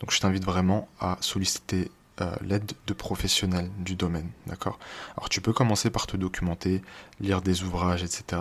Donc 0.00 0.10
je 0.10 0.20
t'invite 0.20 0.44
vraiment 0.44 0.88
à 1.00 1.16
solliciter 1.20 1.90
euh, 2.22 2.30
l'aide 2.40 2.72
de 2.86 2.92
professionnels 2.92 3.70
du 3.78 3.96
domaine, 3.96 4.30
d'accord? 4.46 4.78
Alors 5.16 5.28
tu 5.28 5.40
peux 5.40 5.52
commencer 5.52 5.90
par 5.90 6.06
te 6.06 6.16
documenter, 6.16 6.82
lire 7.20 7.42
des 7.42 7.64
ouvrages, 7.64 8.02
etc. 8.02 8.40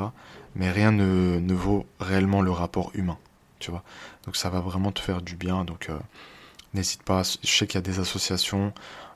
Mais 0.56 0.72
rien 0.72 0.91
ne, 0.91 1.54
vaut 1.54 1.86
réellement 2.00 2.41
le 2.41 2.52
rapport 2.52 2.91
humain, 2.94 3.17
tu 3.60 3.72
vois? 3.72 3.84
Donc 4.26 4.36
ça 4.36 4.50
va 4.50 4.60
vraiment 4.60 4.91
te 4.91 5.00
faire 5.00 5.22
du 5.22 5.36
bien, 5.36 5.65
donc 5.65 5.89
euh, 5.89 5.98
n'hésite 6.74 7.04
pas, 7.04 7.24
je 7.24 7.48
sais 7.48 7.67
qu'il 7.67 7.76
y 7.76 7.80
a 7.80 7.82
des 7.82 8.00
associations, 8.00 8.74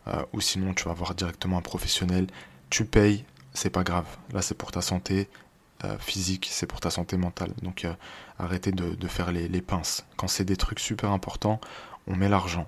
euh, 0.07 0.23
ou 0.33 0.41
sinon 0.41 0.73
tu 0.73 0.85
vas 0.85 0.93
voir 0.93 1.15
directement 1.15 1.57
un 1.57 1.61
professionnel, 1.61 2.27
tu 2.69 2.85
payes, 2.85 3.23
c'est 3.53 3.69
pas 3.69 3.83
grave, 3.83 4.07
là 4.33 4.41
c'est 4.41 4.57
pour 4.57 4.71
ta 4.71 4.81
santé, 4.81 5.29
physique, 5.99 6.47
c'est 6.49 6.65
pour 6.65 6.79
ta 6.79 6.89
santé 6.89 7.15
mentale. 7.15 7.51
Donc 7.61 7.85
arrêtez 8.39 8.71
de, 8.71 8.95
de 8.95 9.07
faire 9.07 9.31
les, 9.31 9.47
les 9.47 9.61
pinces. 9.61 10.03
Quand 10.17 10.27
c'est 10.27 10.43
des 10.45 10.57
trucs 10.57 10.79
super 10.79 11.11
importants, 11.11 11.59
on 12.07 12.15
met 12.15 12.27
l'argent. 12.27 12.67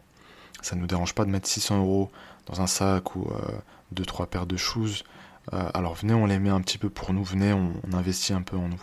Ça 0.62 0.76
ne 0.76 0.82
nous 0.82 0.88
dérange 0.88 1.14
pas 1.14 1.26
de 1.26 1.30
mettre 1.30 1.48
600 1.48 1.80
euros 1.80 2.12
dans 2.48 2.62
un 2.62 2.68
sac 2.68 3.16
ou 3.16 3.30
2-3 3.94 4.24
euh, 4.24 4.26
paires 4.26 4.46
de 4.46 4.58
shoes. 4.58 5.04
Euh, 5.54 5.70
alors 5.74 5.96
venez, 5.96 6.14
on 6.14 6.26
les 6.26 6.40
met 6.40 6.50
un 6.50 6.62
petit 6.62 6.78
peu 6.78 6.90
pour 6.90 7.14
nous, 7.14 7.24
venez, 7.24 7.54
on, 7.54 7.74
investit 7.94 8.34
un 8.34 8.42
peu 8.42 8.58
en 8.58 8.68
nous. 8.68 8.82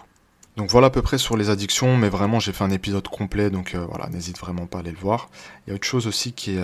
Donc 0.56 0.70
voilà 0.70 0.86
à 0.86 0.90
peu 0.90 1.02
près 1.02 1.18
sur 1.18 1.36
les 1.36 1.50
addictions, 1.50 1.96
mais 1.96 2.08
vraiment 2.08 2.38
j'ai 2.38 2.52
fait 2.52 2.64
un 2.64 2.70
épisode 2.70 3.06
complet, 3.08 3.50
donc 3.50 3.74
euh, 3.74 3.84
voilà, 3.86 4.08
n'hésite 4.08 4.38
vraiment 4.38 4.66
pas 4.66 4.78
à 4.78 4.80
aller 4.80 4.92
le 4.92 4.98
voir. 4.98 5.28
Il 5.66 5.70
y 5.70 5.72
a 5.72 5.74
autre 5.74 5.86
chose 5.86 6.06
aussi 6.06 6.32
qui, 6.32 6.58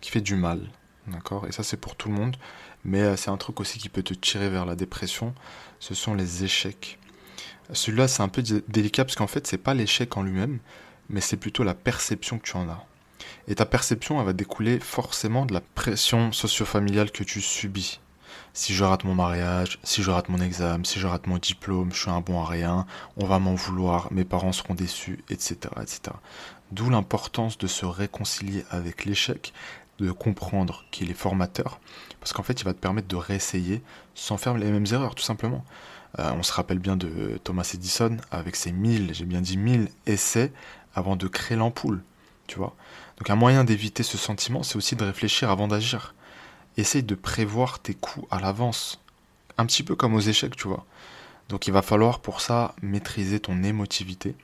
qui 0.00 0.10
fait 0.10 0.22
du 0.22 0.34
mal, 0.34 0.60
d'accord? 1.06 1.46
Et 1.46 1.52
ça 1.52 1.62
c'est 1.62 1.76
pour 1.76 1.94
tout 1.94 2.08
le 2.08 2.14
monde, 2.14 2.36
mais 2.84 3.16
c'est 3.16 3.30
un 3.30 3.36
truc 3.36 3.60
aussi 3.60 3.78
qui 3.78 3.90
peut 3.90 4.02
te 4.02 4.14
tirer 4.14 4.48
vers 4.48 4.64
la 4.64 4.76
dépression, 4.76 5.34
ce 5.78 5.94
sont 5.94 6.14
les 6.14 6.42
échecs. 6.42 6.98
Celui-là 7.72 8.08
c'est 8.08 8.22
un 8.22 8.28
peu 8.28 8.42
délicat 8.68 9.04
parce 9.04 9.16
qu'en 9.16 9.26
fait 9.26 9.46
c'est 9.46 9.58
pas 9.58 9.74
l'échec 9.74 10.16
en 10.16 10.22
lui-même, 10.22 10.58
mais 11.10 11.20
c'est 11.20 11.36
plutôt 11.36 11.64
la 11.64 11.74
perception 11.74 12.38
que 12.38 12.44
tu 12.44 12.56
en 12.56 12.66
as. 12.68 12.86
Et 13.48 13.54
ta 13.54 13.66
perception, 13.66 14.18
elle 14.18 14.26
va 14.26 14.32
découler 14.32 14.80
forcément 14.80 15.46
de 15.46 15.54
la 15.54 15.60
pression 15.60 16.32
socio-familiale 16.32 17.12
que 17.12 17.22
tu 17.22 17.40
subis. 17.40 18.00
Si 18.52 18.74
je 18.74 18.82
rate 18.82 19.04
mon 19.04 19.14
mariage, 19.14 19.78
si 19.84 20.02
je 20.02 20.10
rate 20.10 20.28
mon 20.28 20.40
examen, 20.40 20.82
si 20.82 20.98
je 20.98 21.06
rate 21.06 21.26
mon 21.26 21.38
diplôme, 21.38 21.92
je 21.92 22.00
suis 22.00 22.10
un 22.10 22.20
bon 22.20 22.40
à 22.40 22.46
rien, 22.46 22.86
on 23.16 23.26
va 23.26 23.38
m'en 23.38 23.54
vouloir, 23.54 24.12
mes 24.12 24.24
parents 24.24 24.52
seront 24.52 24.74
déçus, 24.74 25.22
etc. 25.30 25.56
etc. 25.80 26.00
D'où 26.72 26.90
l'importance 26.90 27.58
de 27.58 27.66
se 27.66 27.86
réconcilier 27.86 28.64
avec 28.70 29.04
l'échec, 29.04 29.52
de 29.98 30.10
comprendre 30.10 30.84
qu'il 30.90 31.10
est 31.10 31.14
formateur, 31.14 31.80
parce 32.18 32.32
qu'en 32.32 32.42
fait 32.42 32.60
il 32.60 32.64
va 32.64 32.74
te 32.74 32.80
permettre 32.80 33.08
de 33.08 33.16
réessayer 33.16 33.82
sans 34.14 34.38
faire 34.38 34.56
les 34.56 34.70
mêmes 34.70 34.86
erreurs, 34.90 35.14
tout 35.14 35.22
simplement. 35.22 35.64
Euh, 36.18 36.32
on 36.36 36.42
se 36.42 36.52
rappelle 36.52 36.78
bien 36.78 36.96
de 36.96 37.38
Thomas 37.44 37.70
Edison 37.74 38.16
avec 38.30 38.56
ses 38.56 38.72
1000, 38.72 39.14
j'ai 39.14 39.24
bien 39.24 39.40
dit 39.40 39.56
1000 39.56 39.88
essais 40.06 40.52
avant 40.94 41.16
de 41.16 41.28
créer 41.28 41.56
l'ampoule, 41.56 42.02
tu 42.46 42.56
vois. 42.58 42.74
Donc 43.18 43.30
un 43.30 43.36
moyen 43.36 43.64
d'éviter 43.64 44.02
ce 44.02 44.18
sentiment, 44.18 44.62
c'est 44.62 44.76
aussi 44.76 44.96
de 44.96 45.04
réfléchir 45.04 45.50
avant 45.50 45.68
d'agir. 45.68 46.14
Essaye 46.76 47.02
de 47.02 47.14
prévoir 47.14 47.78
tes 47.78 47.94
coups 47.94 48.26
à 48.30 48.40
l'avance. 48.40 49.00
Un 49.58 49.66
petit 49.66 49.82
peu 49.82 49.94
comme 49.94 50.14
aux 50.14 50.20
échecs, 50.20 50.56
tu 50.56 50.68
vois. 50.68 50.84
Donc 51.48 51.66
il 51.66 51.72
va 51.72 51.82
falloir 51.82 52.20
pour 52.20 52.40
ça 52.40 52.74
maîtriser 52.82 53.40
ton 53.40 53.62
émotivité. 53.62 54.34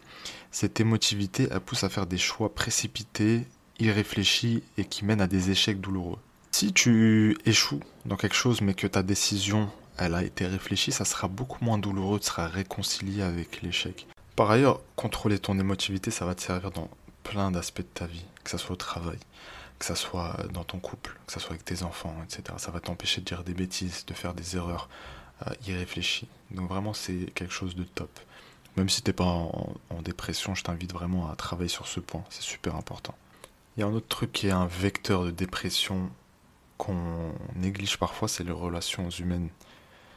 Cette 0.50 0.80
émotivité, 0.80 1.48
elle 1.50 1.61
pousse 1.61 1.85
à 1.85 1.88
faire 1.88 2.06
des 2.06 2.18
choix 2.18 2.54
précipités, 2.54 3.44
irréfléchis 3.78 4.62
et 4.78 4.85
qui 4.85 5.04
mènent 5.04 5.20
à 5.20 5.26
des 5.26 5.50
échecs 5.50 5.80
douloureux. 5.80 6.18
Si 6.52 6.72
tu 6.72 7.37
échoues 7.44 7.80
dans 8.04 8.16
quelque 8.16 8.37
chose 8.37 8.61
mais 8.61 8.74
que 8.74 8.87
ta 8.87 9.02
décision 9.02 9.70
elle 9.98 10.14
a 10.14 10.22
été 10.22 10.46
réfléchie, 10.46 10.92
ça 10.92 11.04
sera 11.04 11.28
beaucoup 11.28 11.64
moins 11.64 11.78
douloureux, 11.78 12.18
tu 12.18 12.26
seras 12.26 12.46
réconcilié 12.46 13.22
avec 13.22 13.62
l'échec. 13.62 14.06
Par 14.37 14.50
ailleurs, 14.50 14.80
contrôler 14.96 15.38
ton 15.38 15.58
émotivité, 15.58 16.11
ça 16.11 16.24
va 16.24 16.35
te 16.35 16.42
servir 16.42 16.70
dans 16.70 16.88
plein 17.22 17.50
d'aspects 17.50 17.78
de 17.78 17.87
ta 17.87 18.06
vie, 18.06 18.24
que 18.44 18.50
ce 18.50 18.58
soit 18.58 18.72
au 18.72 18.76
travail, 18.76 19.18
que 19.78 19.85
ce 19.85 19.94
soit 19.94 20.37
dans 20.52 20.64
ton 20.64 20.78
couple, 20.78 21.18
que 21.26 21.32
ce 21.32 21.40
soit 21.40 21.50
avec 21.50 21.64
tes 21.64 21.82
enfants, 21.82 22.14
etc. 22.24 22.42
Ça 22.58 22.70
va 22.70 22.80
t'empêcher 22.80 23.20
de 23.20 23.26
dire 23.26 23.44
des 23.44 23.54
bêtises, 23.54 24.06
de 24.06 24.14
faire 24.14 24.35
des 24.35 24.56
erreurs 24.56 24.88
euh, 25.46 25.50
irréfléchies. 25.66 26.28
Donc 26.50 26.68
vraiment, 26.68 26.92
c'est 26.92 27.32
quelque 27.35 27.52
chose 27.52 27.74
de 27.74 27.85
top. 27.85 28.11
Même 28.76 28.88
si 28.88 29.02
t'es 29.02 29.12
pas 29.12 29.24
en, 29.24 29.74
dépression, 30.02 30.54
je 30.54 30.64
t'invite 30.64 30.92
vraiment 30.92 31.30
à 31.30 31.37
travailler 31.37 31.68
sur 31.68 31.87
ce 31.87 32.00
point. 32.00 32.24
C'est 32.30 32.42
super 32.42 32.74
important. 32.74 33.14
Il 33.76 33.80
y 33.80 33.82
a 33.82 33.87
un 33.87 33.92
autre 33.92 34.08
truc 34.08 34.32
qui 34.32 34.48
est 34.48 34.52
un 34.52 34.66
vecteur 34.66 35.24
de 35.24 35.30
dépression 35.30 36.11
qu'on 36.78 37.32
néglige 37.54 37.98
parfois, 37.98 38.28
c'est 38.28 38.44
les 38.44 38.52
relations 38.52 39.08
humaines. 39.11 39.50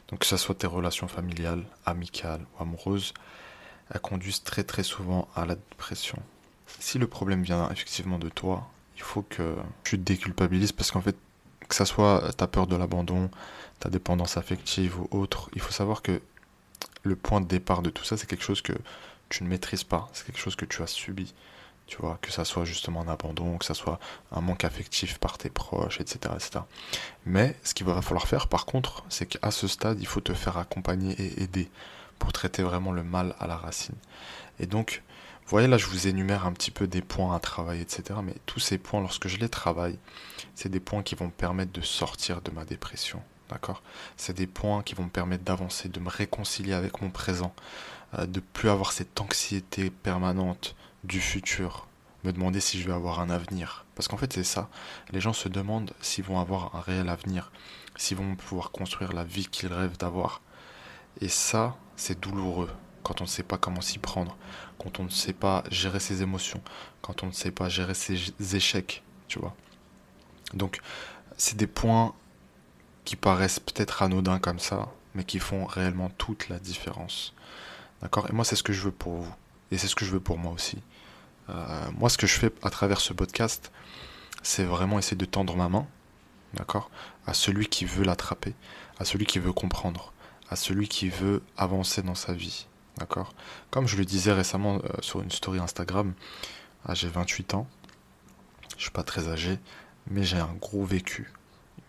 Donc 0.08 0.20
que 0.20 0.26
ce 0.26 0.38
soit 0.38 0.56
tes 0.56 0.68
relations 0.68 1.08
familiales, 1.08 1.66
amicales 1.86 2.46
ou 2.58 2.64
amoureuses, 2.64 3.14
elles 3.92 4.00
conduisent 4.00 4.44
très 4.44 4.64
très 4.64 4.84
souvent 4.84 5.28
à 5.36 5.46
la 5.46 5.56
dépression. 5.56 6.22
Si 6.80 6.98
le 6.98 7.08
problème 7.08 7.44
vient 7.44 7.70
effectivement 7.70 8.20
de 8.20 8.30
toi, 8.30 8.68
il 8.96 9.02
faut 9.02 9.24
que 9.24 9.56
tu 9.84 9.98
te 9.98 10.04
déculpabilises 10.04 10.72
parce 10.72 10.92
qu'en 10.92 11.02
fait, 11.02 11.16
que 11.68 11.76
ça 11.76 11.86
soit 11.86 12.32
ta 12.34 12.48
peur 12.48 12.68
de 12.68 12.76
l'abandon, 12.76 13.30
ta 13.80 13.90
dépendance 13.90 14.38
affective 14.38 15.00
ou 15.00 15.08
autre, 15.12 15.50
il 15.54 15.62
faut 15.62 15.72
savoir 15.72 16.02
que 16.02 16.22
le 17.04 17.16
point 17.16 17.42
de 17.42 17.48
départ 17.48 17.82
de 17.82 17.90
tout 17.90 18.04
ça, 18.04 18.18
c'est 18.18 18.28
quelque 18.28 18.44
chose 18.44 18.62
que 18.62 18.74
tu 19.30 19.44
ne 19.44 19.50
maîtrises 19.50 19.84
pas, 19.84 20.10
c'est 20.14 20.26
quelque 20.26 20.40
chose 20.40 20.56
que 20.56 20.66
tu 20.66 20.82
as 20.82 20.88
subi. 20.88 21.34
Tu 21.88 21.98
vois, 21.98 22.18
que 22.20 22.32
ça 22.32 22.46
soit 22.46 22.66
justement 22.66 23.02
un 23.02 23.08
abandon, 23.08 23.60
que 23.60 23.66
ça 23.66 23.76
soit 23.76 24.00
un 24.32 24.42
manque 24.42 24.64
affectif 24.64 25.20
par 25.20 25.38
tes 25.38 25.52
proches, 25.52 26.02
etc. 26.02 26.34
etc. 26.34 26.62
Mais 27.28 27.56
ce 27.64 27.76
qu'il 27.76 27.86
va 27.86 28.02
falloir 28.02 28.28
faire, 28.28 28.48
par 28.48 28.66
contre, 28.66 29.04
c'est 29.08 29.28
qu'à 29.28 29.52
ce 29.52 29.68
stade, 29.68 30.00
il 30.00 30.08
faut 30.08 30.20
te 30.20 30.34
faire 30.34 30.58
accompagner 30.58 31.14
et 31.22 31.44
aider 31.44 31.70
pour 32.18 32.34
traiter 32.34 32.64
vraiment 32.64 32.92
le 32.92 33.04
mal 33.04 33.36
à 33.40 33.46
la 33.46 33.56
racine. 33.56 33.94
Et 34.60 34.66
donc, 34.66 35.04
vous 35.46 35.52
voyez 35.52 35.68
là, 35.68 35.78
je 35.78 35.86
vous 35.86 36.08
énumère 36.08 36.48
un 36.48 36.54
petit 36.54 36.72
peu 36.72 36.88
des 36.88 37.04
points 37.04 37.36
à 37.36 37.40
travailler, 37.40 37.82
etc. 37.82 38.20
Mais 38.24 38.34
tous 38.48 38.60
ces 38.60 38.80
points, 38.80 39.00
lorsque 39.00 39.28
je 39.28 39.38
les 39.38 39.48
travaille, 39.48 40.00
c'est 40.56 40.70
des 40.70 40.80
points 40.80 41.04
qui 41.04 41.14
vont 41.14 41.26
me 41.26 41.32
permettre 41.32 41.72
de 41.72 41.82
sortir 41.82 42.42
de 42.42 42.50
ma 42.50 42.66
dépression. 42.66 43.22
D'accord? 43.52 43.84
C'est 44.18 44.36
des 44.36 44.48
points 44.48 44.82
qui 44.82 44.96
vont 44.96 45.04
me 45.04 45.10
permettre 45.10 45.44
d'avancer, 45.44 45.88
de 45.88 46.00
me 46.00 46.10
réconcilier 46.10 46.74
avec 46.74 47.00
mon 47.00 47.12
présent, 47.12 47.54
euh, 48.18 48.26
de 48.26 48.40
plus 48.40 48.70
avoir 48.70 48.92
cette 48.92 49.22
anxiété 49.22 49.92
permanente 49.92 50.76
du 51.04 51.22
futur, 51.22 51.86
me 52.24 52.34
demander 52.34 52.60
si 52.60 52.82
je 52.82 52.88
vais 52.88 52.94
avoir 52.94 53.20
un 53.20 53.30
avenir. 53.30 53.86
Parce 53.94 54.08
qu'en 54.08 54.18
fait, 54.18 54.34
c'est 54.34 54.44
ça. 54.44 54.68
Les 55.12 55.22
gens 55.22 55.34
se 55.34 55.48
demandent 55.48 55.94
s'ils 56.02 56.24
vont 56.24 56.40
avoir 56.40 56.76
un 56.76 56.82
réel 56.82 57.08
avenir, 57.08 57.52
s'ils 57.98 58.18
vont 58.18 58.36
pouvoir 58.36 58.72
construire 58.72 59.14
la 59.14 59.24
vie 59.24 59.46
qu'ils 59.46 59.72
rêvent 59.72 60.00
d'avoir. 60.00 60.42
Et 61.22 61.30
ça, 61.30 61.78
c'est 61.98 62.20
douloureux 62.20 62.72
quand 63.06 63.22
on 63.22 63.26
ne 63.26 63.30
sait 63.30 63.44
pas 63.44 63.60
comment 63.60 63.82
s'y 63.82 64.00
prendre, 64.00 64.36
quand 64.80 65.00
on 65.00 65.04
ne 65.04 65.10
sait 65.10 65.32
pas 65.32 65.64
gérer 65.70 66.00
ses 66.00 66.24
émotions, 66.24 66.62
quand 67.04 67.22
on 67.22 67.28
ne 67.28 67.32
sait 67.32 67.52
pas 67.52 67.70
gérer 67.70 67.94
ses 67.94 68.34
échecs, 68.56 69.04
tu 69.28 69.38
vois. 69.38 69.56
Donc, 70.56 70.82
c'est 71.38 71.56
des 71.56 71.68
points 71.68 72.16
qui 73.04 73.16
paraissent 73.16 73.60
peut-être 73.60 74.02
anodins 74.02 74.40
comme 74.40 74.58
ça, 74.58 74.92
mais 75.14 75.24
qui 75.24 75.38
font 75.38 75.66
réellement 75.66 76.10
toute 76.18 76.50
la 76.50 76.58
différence. 76.58 77.36
D'accord? 78.02 78.28
Et 78.28 78.34
moi, 78.34 78.44
c'est 78.44 78.56
ce 78.56 78.64
que 78.64 78.74
je 78.74 78.82
veux 78.82 78.92
pour 78.92 79.14
vous. 79.18 79.36
Et 79.70 79.78
c'est 79.78 79.88
ce 79.88 79.96
que 79.96 80.04
je 80.04 80.12
veux 80.12 80.20
pour 80.20 80.40
moi 80.40 80.52
aussi. 80.52 80.80
Euh, 81.50 81.92
moi, 82.00 82.10
ce 82.10 82.18
que 82.18 82.26
je 82.26 82.40
fais 82.40 82.52
à 82.64 82.72
travers 82.72 83.02
ce 83.02 83.14
podcast, 83.14 83.72
c'est 84.42 84.64
vraiment 84.64 84.98
essayer 84.98 85.18
de 85.18 85.26
tendre 85.26 85.56
ma 85.56 85.70
main, 85.70 85.86
d'accord? 86.56 86.90
À 87.28 87.36
celui 87.36 87.68
qui 87.68 87.86
veut 87.86 88.04
l'attraper, 88.04 88.56
à 88.98 89.06
celui 89.06 89.28
qui 89.28 89.38
veut 89.38 89.54
comprendre, 89.54 90.12
à 90.50 90.56
celui 90.56 90.88
qui 90.88 91.10
veut 91.10 91.44
avancer 91.56 92.02
dans 92.02 92.16
sa 92.16 92.34
vie, 92.34 92.66
d'accord 92.98 93.34
Comme 93.72 93.88
je 93.88 93.98
le 93.98 94.06
disais 94.06 94.32
récemment 94.32 94.76
euh, 94.84 95.02
sur 95.02 95.22
une 95.22 95.32
story 95.32 95.60
Instagram, 95.60 96.14
j'ai 96.94 97.08
28 97.08 97.56
ans, 97.56 97.68
je 98.78 98.84
suis 98.84 98.92
pas 98.92 99.04
très 99.04 99.28
âgé, 99.28 99.58
mais 100.08 100.24
j'ai 100.24 100.38
un 100.38 100.54
gros 100.62 100.86
vécu, 100.86 101.32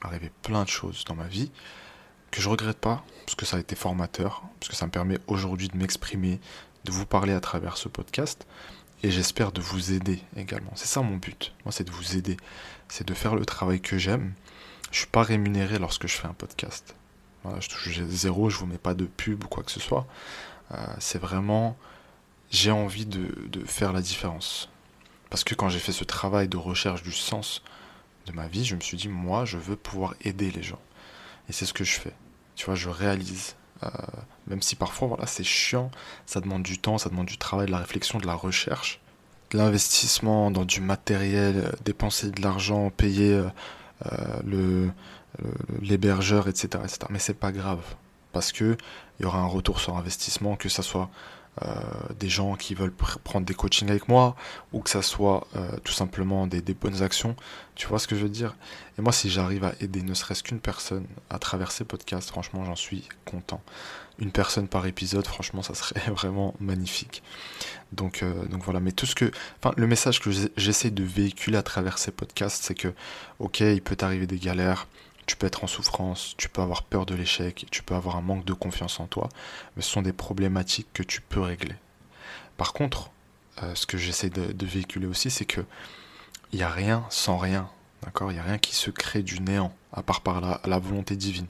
arrivé 0.00 0.30
plein 0.42 0.64
de 0.64 0.68
choses 0.68 1.04
dans 1.04 1.14
ma 1.14 1.26
vie 1.26 1.50
que 2.30 2.40
je 2.40 2.48
regrette 2.48 2.78
pas, 2.78 3.04
parce 3.24 3.34
que 3.34 3.46
ça 3.46 3.56
a 3.56 3.60
été 3.60 3.76
formateur, 3.76 4.42
parce 4.58 4.70
que 4.70 4.76
ça 4.76 4.86
me 4.86 4.90
permet 4.90 5.18
aujourd'hui 5.26 5.68
de 5.68 5.76
m'exprimer, 5.76 6.40
de 6.84 6.92
vous 6.92 7.06
parler 7.06 7.32
à 7.32 7.40
travers 7.40 7.76
ce 7.76 7.88
podcast, 7.88 8.46
et 9.02 9.10
j'espère 9.10 9.52
de 9.52 9.60
vous 9.60 9.92
aider 9.92 10.20
également. 10.36 10.72
C'est 10.74 10.86
ça 10.86 11.02
mon 11.02 11.16
but, 11.16 11.54
moi 11.64 11.72
c'est 11.72 11.84
de 11.84 11.90
vous 11.90 12.16
aider, 12.16 12.36
c'est 12.88 13.06
de 13.06 13.14
faire 13.14 13.34
le 13.34 13.44
travail 13.44 13.80
que 13.80 13.98
j'aime. 13.98 14.32
Je 14.90 14.98
suis 14.98 15.06
pas 15.06 15.22
rémunéré 15.22 15.78
lorsque 15.78 16.06
je 16.06 16.16
fais 16.16 16.26
un 16.26 16.32
podcast. 16.32 16.94
je 17.60 17.68
touche 17.68 18.00
zéro, 18.08 18.50
je 18.50 18.58
vous 18.58 18.66
mets 18.66 18.78
pas 18.78 18.94
de 18.94 19.04
pub 19.04 19.44
ou 19.44 19.48
quoi 19.48 19.62
que 19.62 19.70
ce 19.70 19.80
soit. 19.80 20.06
Euh, 20.72 20.76
c'est 20.98 21.18
vraiment, 21.18 21.76
j'ai 22.50 22.70
envie 22.70 23.06
de, 23.06 23.28
faire 23.66 23.92
la 23.92 24.00
différence. 24.00 24.68
Parce 25.30 25.44
que 25.44 25.54
quand 25.54 25.68
j'ai 25.68 25.78
fait 25.78 25.92
ce 25.92 26.04
travail 26.04 26.48
de 26.48 26.56
recherche 26.56 27.02
du 27.02 27.12
sens, 27.12 27.62
de 28.26 28.32
ma 28.32 28.48
vie, 28.48 28.64
je 28.64 28.74
me 28.74 28.80
suis 28.80 28.96
dit, 28.96 29.08
moi, 29.08 29.44
je 29.44 29.56
veux 29.56 29.76
pouvoir 29.76 30.14
aider 30.22 30.50
les 30.50 30.62
gens. 30.62 30.80
Et 31.48 31.52
c'est 31.52 31.66
ce 31.66 31.72
que 31.72 31.84
je 31.84 31.98
fais. 31.98 32.12
Tu 32.54 32.66
vois, 32.66 32.74
je 32.74 32.88
réalise. 32.88 33.54
Euh, 33.82 33.88
même 34.46 34.62
si 34.62 34.74
parfois, 34.74 35.08
voilà, 35.08 35.26
c'est 35.26 35.44
chiant, 35.44 35.90
ça 36.24 36.40
demande 36.40 36.62
du 36.62 36.78
temps, 36.78 36.98
ça 36.98 37.10
demande 37.10 37.26
du 37.26 37.38
travail, 37.38 37.66
de 37.66 37.72
la 37.72 37.78
réflexion, 37.78 38.18
de 38.18 38.26
la 38.26 38.34
recherche, 38.34 39.00
de 39.50 39.58
l'investissement 39.58 40.50
dans 40.50 40.64
du 40.64 40.80
matériel, 40.80 41.56
euh, 41.58 41.72
dépenser 41.84 42.30
de 42.30 42.40
l'argent, 42.40 42.90
payer 42.90 43.32
euh, 43.32 44.40
le, 44.44 44.90
l'hébergeur, 45.82 46.48
etc., 46.48 46.68
etc. 46.84 46.98
Mais 47.10 47.18
c'est 47.18 47.34
pas 47.38 47.52
grave. 47.52 47.82
Parce 48.36 48.52
que 48.52 48.76
il 49.18 49.22
y 49.22 49.24
aura 49.24 49.38
un 49.38 49.46
retour 49.46 49.80
sur 49.80 49.96
investissement, 49.96 50.56
que 50.56 50.68
ça 50.68 50.82
soit 50.82 51.08
euh, 51.62 51.72
des 52.20 52.28
gens 52.28 52.54
qui 52.54 52.74
veulent 52.74 52.92
prendre 52.92 53.46
des 53.46 53.54
coachings 53.54 53.88
avec 53.88 54.08
moi, 54.08 54.36
ou 54.74 54.80
que 54.80 54.90
ça 54.90 55.00
soit 55.00 55.46
euh, 55.56 55.70
tout 55.84 55.92
simplement 55.94 56.46
des, 56.46 56.60
bonnes 56.74 57.02
actions. 57.02 57.34
Tu 57.76 57.86
vois 57.86 57.98
ce 57.98 58.06
que 58.06 58.14
je 58.14 58.24
veux 58.24 58.28
dire? 58.28 58.54
Et 58.98 59.02
moi, 59.02 59.10
si 59.10 59.30
j'arrive 59.30 59.64
à 59.64 59.72
aider 59.80 60.02
ne 60.02 60.12
serait-ce 60.12 60.42
qu'une 60.42 60.60
personne 60.60 61.06
à 61.30 61.38
travers 61.38 61.70
ces 61.70 61.84
podcasts, 61.84 62.28
franchement, 62.28 62.62
j'en 62.66 62.76
suis 62.76 63.08
content. 63.24 63.62
Une 64.18 64.32
personne 64.32 64.68
par 64.68 64.84
épisode, 64.84 65.26
franchement, 65.26 65.62
ça 65.62 65.74
serait 65.74 65.98
vraiment 66.10 66.54
magnifique. 66.60 67.22
Donc, 67.92 68.22
euh, 68.22 68.44
donc 68.48 68.62
voilà. 68.62 68.80
Mais 68.80 68.92
tout 68.92 69.06
ce 69.06 69.14
que, 69.14 69.30
enfin, 69.62 69.72
le 69.78 69.86
message 69.86 70.20
que 70.20 70.30
j'essaie 70.58 70.90
de 70.90 71.04
véhiculer 71.04 71.56
à 71.56 71.62
travers 71.62 71.96
ces 71.96 72.10
podcasts, 72.10 72.64
c'est 72.64 72.74
que, 72.74 72.92
ok, 73.38 73.60
il 73.60 73.80
peut 73.80 73.96
t'arriver 73.96 74.26
des 74.26 74.38
galères, 74.38 74.88
tu 75.26 75.36
peux 75.36 75.46
être 75.46 75.64
en 75.64 75.66
souffrance, 75.66 76.34
tu 76.36 76.48
peux 76.48 76.62
avoir 76.62 76.82
peur 76.84 77.04
de 77.04 77.14
l'échec, 77.14 77.66
tu 77.70 77.82
peux 77.82 77.94
avoir 77.94 78.16
un 78.16 78.20
manque 78.20 78.44
de 78.44 78.52
confiance 78.52 79.00
en 79.00 79.06
toi, 79.06 79.28
mais 79.76 79.82
ce 79.82 79.90
sont 79.90 80.02
des 80.02 80.12
problématiques 80.12 80.88
que 80.92 81.02
tu 81.02 81.20
peux 81.20 81.40
régler. 81.40 81.74
Par 82.56 82.72
contre, 82.72 83.10
euh, 83.62 83.74
ce 83.74 83.86
que 83.86 83.98
j'essaie 83.98 84.30
de, 84.30 84.66
véhiculer 84.66 85.06
aussi, 85.06 85.30
c'est 85.30 85.44
que 85.44 85.62
il 86.52 86.58
n'y 86.58 86.62
a 86.62 86.70
rien 86.70 87.04
sans 87.10 87.38
rien. 87.38 87.68
D'accord? 88.02 88.30
Il 88.30 88.34
n'y 88.34 88.40
a 88.40 88.44
rien 88.44 88.58
qui 88.58 88.74
se 88.74 88.90
crée 88.90 89.22
du 89.22 89.40
néant, 89.40 89.74
à 89.92 90.02
part 90.02 90.20
par 90.20 90.40
la, 90.40 90.60
la, 90.64 90.78
volonté 90.78 91.16
divine. 91.16 91.46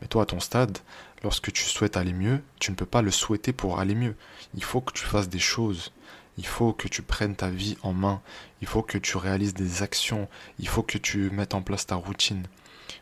Mais 0.00 0.06
toi, 0.06 0.22
à 0.22 0.26
ton 0.26 0.40
stade, 0.40 0.78
lorsque 1.24 1.52
tu 1.52 1.64
souhaites 1.64 1.96
aller 1.96 2.12
mieux, 2.12 2.42
tu 2.60 2.70
ne 2.70 2.76
peux 2.76 2.86
pas 2.86 3.02
le 3.02 3.10
souhaiter 3.10 3.52
pour 3.52 3.80
aller 3.80 3.94
mieux. 3.94 4.14
Il 4.54 4.62
faut 4.62 4.80
que 4.80 4.92
tu 4.92 5.04
fasses 5.04 5.28
des 5.28 5.38
choses. 5.40 5.92
Il 6.38 6.46
faut 6.46 6.72
que 6.72 6.86
tu 6.86 7.02
prennes 7.02 7.34
ta 7.34 7.48
vie 7.48 7.76
en 7.82 7.92
main. 7.92 8.20
Il 8.60 8.68
faut 8.68 8.82
que 8.82 8.98
tu 8.98 9.16
réalises 9.16 9.54
des 9.54 9.82
actions. 9.82 10.28
Il 10.58 10.68
faut 10.68 10.82
que 10.82 10.98
tu 10.98 11.30
mettes 11.30 11.54
en 11.54 11.62
place 11.62 11.86
ta 11.86 11.96
routine. 11.96 12.46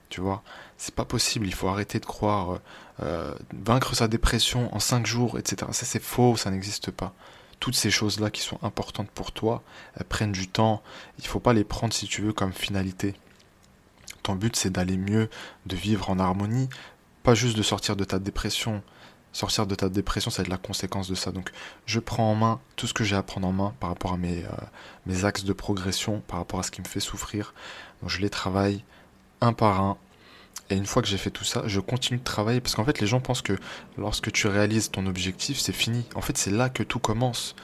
Tu 0.08 0.20
vois, 0.20 0.42
c'est 0.76 0.94
pas 0.94 1.04
possible. 1.04 1.46
Il 1.46 1.54
faut 1.54 1.68
arrêter 1.68 1.98
de 1.98 2.06
croire 2.06 2.60
euh, 3.02 3.34
vaincre 3.52 3.94
sa 3.94 4.06
dépression 4.06 4.74
en 4.74 4.78
5 4.78 5.06
jours, 5.06 5.38
etc. 5.38 5.70
Ça, 5.72 5.84
c'est 5.84 6.02
faux, 6.02 6.36
ça 6.36 6.50
n'existe 6.50 6.90
pas. 6.90 7.14
Toutes 7.58 7.74
ces 7.74 7.90
choses-là 7.90 8.30
qui 8.30 8.42
sont 8.42 8.58
importantes 8.62 9.10
pour 9.10 9.32
toi, 9.32 9.62
elles 9.96 10.04
prennent 10.04 10.32
du 10.32 10.48
temps. 10.48 10.82
Il 11.18 11.26
faut 11.26 11.40
pas 11.40 11.52
les 11.52 11.64
prendre, 11.64 11.92
si 11.92 12.06
tu 12.06 12.22
veux, 12.22 12.32
comme 12.32 12.52
finalité. 12.52 13.14
Ton 14.22 14.34
but, 14.36 14.56
c'est 14.56 14.70
d'aller 14.70 14.96
mieux, 14.96 15.28
de 15.66 15.76
vivre 15.76 16.10
en 16.10 16.18
harmonie, 16.18 16.68
pas 17.22 17.34
juste 17.34 17.56
de 17.56 17.62
sortir 17.62 17.96
de 17.96 18.04
ta 18.04 18.18
dépression. 18.18 18.82
Sortir 19.32 19.66
de 19.66 19.74
ta 19.74 19.88
dépression, 19.88 20.30
ça 20.30 20.42
va 20.42 20.46
être 20.46 20.50
la 20.50 20.58
conséquence 20.58 21.08
de 21.08 21.16
ça. 21.16 21.32
Donc, 21.32 21.50
je 21.86 21.98
prends 21.98 22.30
en 22.30 22.34
main 22.36 22.60
tout 22.76 22.86
ce 22.86 22.94
que 22.94 23.02
j'ai 23.02 23.16
à 23.16 23.22
prendre 23.24 23.48
en 23.48 23.52
main 23.52 23.74
par 23.80 23.90
rapport 23.90 24.12
à 24.12 24.16
mes, 24.16 24.44
euh, 24.44 24.48
mes 25.06 25.24
axes 25.24 25.44
de 25.44 25.52
progression, 25.52 26.20
par 26.28 26.38
rapport 26.38 26.60
à 26.60 26.62
ce 26.62 26.70
qui 26.70 26.80
me 26.80 26.86
fait 26.86 27.00
souffrir. 27.00 27.52
Donc, 28.00 28.10
je 28.10 28.20
les 28.20 28.30
travaille 28.30 28.84
un 29.40 29.52
par 29.52 29.80
un. 29.80 29.96
Et 30.70 30.76
une 30.76 30.86
fois 30.86 31.02
que 31.02 31.08
j'ai 31.08 31.18
fait 31.18 31.30
tout 31.30 31.44
ça, 31.44 31.62
je 31.66 31.80
continue 31.80 32.18
de 32.18 32.24
travailler 32.24 32.60
parce 32.60 32.74
qu'en 32.74 32.84
fait, 32.84 33.00
les 33.00 33.06
gens 33.06 33.20
pensent 33.20 33.42
que 33.42 33.58
lorsque 33.98 34.32
tu 34.32 34.46
réalises 34.46 34.90
ton 34.90 35.06
objectif, 35.06 35.58
c'est 35.58 35.72
fini. 35.72 36.04
En 36.14 36.22
fait, 36.22 36.38
c'est 36.38 36.50
là 36.50 36.68
que 36.68 36.82
tout 36.82 36.98
commence. 36.98 37.54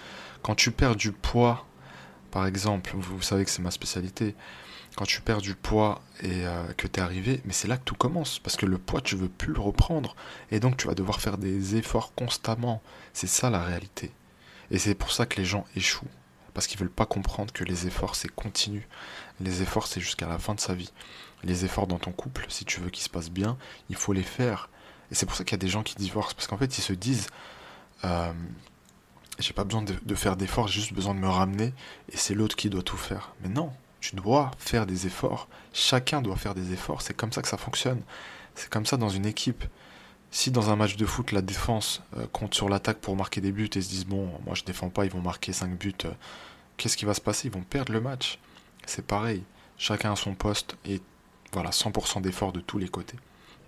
Quand 0.42 0.54
tu 0.54 0.70
perds 0.70 0.96
du 0.96 1.12
poids, 1.12 1.66
par 2.30 2.46
exemple, 2.46 2.92
vous 2.94 3.22
savez 3.22 3.44
que 3.44 3.50
c'est 3.50 3.62
ma 3.62 3.70
spécialité, 3.70 4.34
quand 4.96 5.04
tu 5.04 5.20
perds 5.20 5.40
du 5.40 5.54
poids 5.54 6.02
et 6.22 6.44
euh, 6.44 6.72
que 6.76 6.86
tu 6.86 7.00
es 7.00 7.02
arrivé, 7.02 7.40
mais 7.44 7.52
c'est 7.52 7.68
là 7.68 7.76
que 7.76 7.84
tout 7.84 7.94
commence. 7.94 8.38
Parce 8.38 8.56
que 8.56 8.66
le 8.66 8.78
poids, 8.78 9.00
tu 9.00 9.16
veux 9.16 9.28
plus 9.28 9.52
le 9.52 9.60
reprendre. 9.60 10.14
Et 10.50 10.60
donc, 10.60 10.76
tu 10.76 10.86
vas 10.88 10.94
devoir 10.94 11.20
faire 11.20 11.38
des 11.38 11.76
efforts 11.76 12.14
constamment. 12.14 12.82
C'est 13.12 13.26
ça 13.26 13.50
la 13.50 13.62
réalité. 13.62 14.10
Et 14.70 14.78
c'est 14.78 14.94
pour 14.94 15.12
ça 15.12 15.26
que 15.26 15.36
les 15.36 15.44
gens 15.44 15.64
échouent. 15.76 16.06
Parce 16.54 16.66
qu'ils 16.66 16.78
veulent 16.78 16.90
pas 16.90 17.06
comprendre 17.06 17.52
que 17.52 17.64
les 17.64 17.86
efforts, 17.86 18.16
c'est 18.16 18.28
continu. 18.28 18.88
Les 19.40 19.62
efforts, 19.62 19.86
c'est 19.86 20.00
jusqu'à 20.00 20.26
la 20.26 20.38
fin 20.38 20.54
de 20.54 20.60
sa 20.60 20.74
vie 20.74 20.92
les 21.44 21.64
efforts 21.64 21.86
dans 21.86 21.98
ton 21.98 22.12
couple, 22.12 22.46
si 22.48 22.64
tu 22.64 22.80
veux 22.80 22.90
qu'il 22.90 23.02
se 23.02 23.08
passe 23.08 23.30
bien, 23.30 23.56
il 23.88 23.96
faut 23.96 24.12
les 24.12 24.22
faire. 24.22 24.68
Et 25.10 25.14
c'est 25.14 25.26
pour 25.26 25.36
ça 25.36 25.44
qu'il 25.44 25.52
y 25.52 25.54
a 25.54 25.58
des 25.58 25.68
gens 25.68 25.82
qui 25.82 25.94
divorcent, 25.96 26.34
parce 26.34 26.46
qu'en 26.46 26.56
fait, 26.56 26.78
ils 26.78 26.82
se 26.82 26.92
disent, 26.92 27.28
euh, 28.04 28.32
j'ai 29.38 29.52
pas 29.52 29.64
besoin 29.64 29.82
de, 29.82 30.14
faire 30.14 30.36
d'efforts, 30.36 30.68
j'ai 30.68 30.80
juste 30.80 30.92
besoin 30.92 31.14
de 31.14 31.20
me 31.20 31.28
ramener, 31.28 31.72
et 32.12 32.16
c'est 32.16 32.34
l'autre 32.34 32.56
qui 32.56 32.70
doit 32.70 32.82
tout 32.82 32.96
faire. 32.96 33.32
Mais 33.42 33.48
non, 33.48 33.72
tu 34.00 34.16
dois 34.16 34.50
faire 34.58 34.86
des 34.86 35.06
efforts. 35.06 35.48
Chacun 35.72 36.22
doit 36.22 36.36
faire 36.36 36.54
des 36.54 36.72
efforts. 36.72 37.02
C'est 37.02 37.14
comme 37.14 37.32
ça 37.32 37.42
que 37.42 37.48
ça 37.48 37.56
fonctionne. 37.56 38.02
C'est 38.54 38.70
comme 38.70 38.86
ça 38.86 38.96
dans 38.96 39.08
une 39.08 39.26
équipe. 39.26 39.64
Si 40.30 40.50
dans 40.50 40.70
un 40.70 40.76
match 40.76 40.96
de 40.96 41.06
foot, 41.06 41.32
la 41.32 41.42
défense 41.42 42.02
euh, 42.16 42.26
compte 42.32 42.54
sur 42.54 42.68
l'attaque 42.68 42.98
pour 42.98 43.16
marquer 43.16 43.40
des 43.40 43.50
buts 43.50 43.68
et 43.74 43.82
se 43.82 43.88
disent 43.88 44.06
bon, 44.06 44.30
moi 44.46 44.54
je 44.54 44.62
défends 44.62 44.88
pas, 44.88 45.04
ils 45.04 45.10
vont 45.10 45.20
marquer 45.20 45.52
5 45.52 45.76
buts, 45.76 45.92
euh, 46.04 46.12
qu'est-ce 46.76 46.96
qui 46.96 47.04
va 47.04 47.14
se 47.14 47.20
passer? 47.20 47.48
Ils 47.48 47.54
vont 47.54 47.62
perdre 47.62 47.92
le 47.92 48.00
match. 48.00 48.38
C'est 48.86 49.06
pareil. 49.06 49.42
Chacun 49.78 50.12
a 50.12 50.16
son 50.16 50.34
poste 50.34 50.76
et 50.84 51.00
voilà, 51.52 51.70
100% 51.70 52.20
d'effort 52.22 52.52
de 52.52 52.60
tous 52.60 52.78
les 52.78 52.88
côtés. 52.88 53.16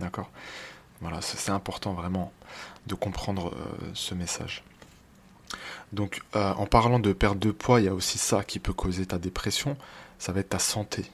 D'accord? 0.00 0.30
Voilà, 1.00 1.20
c'est 1.20 1.50
important 1.50 1.94
vraiment 1.94 2.32
de 2.86 2.94
comprendre 2.94 3.54
euh, 3.54 3.90
ce 3.94 4.14
message. 4.14 4.62
Donc, 5.92 6.22
en 6.32 6.64
parlant 6.64 6.98
de 6.98 7.12
perte 7.12 7.38
de 7.38 7.50
poids, 7.50 7.80
il 7.80 7.84
y 7.84 7.88
a 7.88 7.94
aussi 7.94 8.16
ça 8.16 8.44
qui 8.44 8.58
peut 8.58 8.72
causer 8.72 9.04
ta 9.04 9.18
dépression. 9.18 9.76
Ça 10.18 10.32
va 10.32 10.40
être 10.40 10.48
ta 10.48 10.58
santé. 10.58 11.04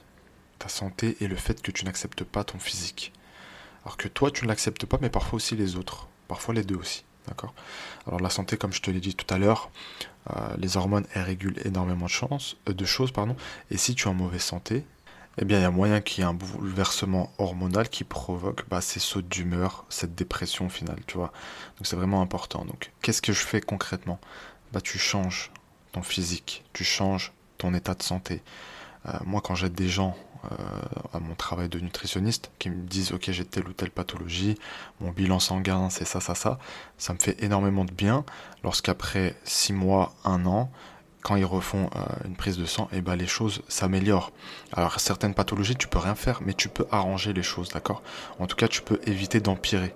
Ta 0.57 0.69
santé 0.69 1.17
et 1.19 1.27
le 1.27 1.35
fait 1.35 1.61
que 1.61 1.71
tu 1.71 1.83
n'acceptes 1.83 2.23
pas 2.23 2.45
ton 2.45 2.59
physique. 2.59 3.11
Alors 3.83 3.97
que 3.97 4.07
toi, 4.07 4.31
tu 4.31 4.43
ne 4.43 4.49
l'acceptes 4.49 4.85
pas, 4.85 4.97
mais 5.01 5.09
parfois 5.09 5.37
aussi 5.37 5.55
les 5.55 5.75
autres. 5.75 6.07
Parfois 6.27 6.53
les 6.53 6.63
deux 6.63 6.75
aussi. 6.75 7.03
D'accord? 7.27 7.53
Alors 8.07 8.19
la 8.19 8.29
santé, 8.29 8.57
comme 8.57 8.71
je 8.73 8.81
te 8.81 8.89
l'ai 8.89 8.99
dit 8.99 9.15
tout 9.15 9.31
à 9.33 9.37
l'heure, 9.37 9.69
euh, 10.03 10.07
les 10.57 10.77
hormones, 10.77 11.05
elles 11.13 11.23
régulent 11.23 11.59
énormément 11.65 12.05
de, 12.05 12.69
euh, 12.69 12.73
de 12.73 12.85
choses. 12.85 13.11
Pardon, 13.11 13.35
et 13.71 13.77
si 13.77 13.95
tu 13.95 14.07
es 14.07 14.11
en 14.11 14.13
mauvaise 14.13 14.41
santé, 14.41 14.85
eh 15.41 15.45
bien, 15.45 15.59
il 15.59 15.61
y 15.61 15.65
a 15.65 15.71
moyen 15.71 16.01
qu'il 16.01 16.23
y 16.23 16.27
ait 16.27 16.29
un 16.29 16.33
bouleversement 16.33 17.31
hormonal 17.37 17.87
qui 17.89 18.03
provoque 18.03 18.67
bah, 18.69 18.81
ces 18.81 18.99
sautes 18.99 19.29
d'humeur, 19.29 19.85
cette 19.89 20.15
dépression 20.15 20.69
finale, 20.69 20.99
tu 21.07 21.17
vois. 21.17 21.31
Donc 21.77 21.87
c'est 21.87 21.95
vraiment 21.95 22.21
important. 22.21 22.65
Donc 22.65 22.91
qu'est-ce 23.01 23.21
que 23.21 23.33
je 23.33 23.39
fais 23.39 23.61
concrètement? 23.61 24.19
Bah 24.73 24.81
tu 24.81 24.99
changes 24.99 25.51
ton 25.93 26.01
physique, 26.03 26.63
tu 26.73 26.83
changes 26.83 27.31
ton 27.57 27.73
état 27.73 27.95
de 27.95 28.03
santé. 28.03 28.41
Euh, 29.07 29.11
moi, 29.25 29.41
quand 29.41 29.55
j'aide 29.55 29.73
des 29.73 29.89
gens 29.89 30.15
euh, 30.45 30.55
à 31.13 31.19
mon 31.19 31.35
travail 31.35 31.67
de 31.67 31.79
nutritionniste 31.79 32.49
qui 32.59 32.69
me 32.69 32.81
disent 32.87 33.11
ok 33.11 33.29
j'ai 33.31 33.43
telle 33.43 33.67
ou 33.67 33.73
telle 33.73 33.91
pathologie, 33.91 34.57
mon 35.01 35.11
bilan 35.11 35.37
sanguin 35.39 35.89
c'est 35.89 36.05
ça, 36.05 36.21
ça, 36.21 36.33
ça, 36.33 36.59
ça 36.97 37.13
me 37.13 37.19
fait 37.19 37.43
énormément 37.43 37.83
de 37.83 37.91
bien 37.91 38.23
lorsqu'après 38.63 39.35
6 39.43 39.73
mois, 39.73 40.13
1 40.23 40.45
an, 40.45 40.71
quand 41.23 41.35
ils 41.35 41.43
refont 41.45 41.89
euh, 41.95 41.99
une 42.25 42.37
prise 42.37 42.57
de 42.57 42.63
sang, 42.65 42.87
et 42.93 42.97
eh 42.97 43.01
ben 43.01 43.17
les 43.17 43.27
choses 43.27 43.63
s'améliorent. 43.67 44.31
Alors 44.71 44.99
certaines 45.01 45.33
pathologies 45.33 45.75
tu 45.75 45.89
peux 45.89 45.99
rien 45.99 46.15
faire, 46.15 46.39
mais 46.45 46.53
tu 46.53 46.69
peux 46.69 46.85
arranger 46.89 47.33
les 47.33 47.43
choses, 47.43 47.69
d'accord? 47.69 48.01
En 48.39 48.47
tout 48.47 48.55
cas 48.55 48.69
tu 48.69 48.81
peux 48.81 49.01
éviter 49.05 49.41
d'empirer. 49.41 49.93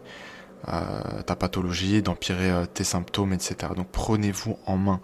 Euh, 0.69 1.21
ta 1.23 1.35
pathologie, 1.35 2.01
d'empirer 2.01 2.49
euh, 2.49 2.65
tes 2.65 2.85
symptômes, 2.85 3.33
etc. 3.33 3.73
Donc 3.75 3.87
prenez-vous 3.91 4.57
en 4.65 4.77
main. 4.77 5.01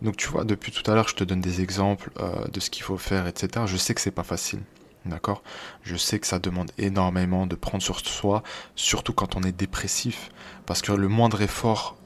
Donc 0.00 0.16
tu 0.16 0.28
vois, 0.28 0.44
depuis 0.44 0.72
tout 0.72 0.88
à 0.90 0.94
l'heure, 0.94 1.08
je 1.08 1.14
te 1.14 1.24
donne 1.24 1.42
des 1.42 1.60
exemples 1.60 2.10
euh, 2.20 2.46
de 2.48 2.58
ce 2.58 2.70
qu'il 2.70 2.82
faut 2.84 2.96
faire, 2.96 3.26
etc. 3.26 3.66
Je 3.66 3.76
sais 3.76 3.94
que 3.94 4.00
c'est 4.00 4.10
pas 4.10 4.22
facile. 4.22 4.60
D'accord? 5.04 5.42
Je 5.82 5.96
sais 5.96 6.18
que 6.18 6.26
ça 6.26 6.38
demande 6.38 6.70
énormément 6.78 7.46
de 7.46 7.54
prendre 7.54 7.82
sur 7.82 8.00
soi, 8.00 8.42
surtout 8.74 9.12
quand 9.12 9.36
on 9.36 9.42
est 9.42 9.52
dépressif. 9.52 10.30
Parce 10.64 10.80
que 10.80 10.92
le 10.92 11.08
moindre 11.08 11.42
effort, 11.42 11.98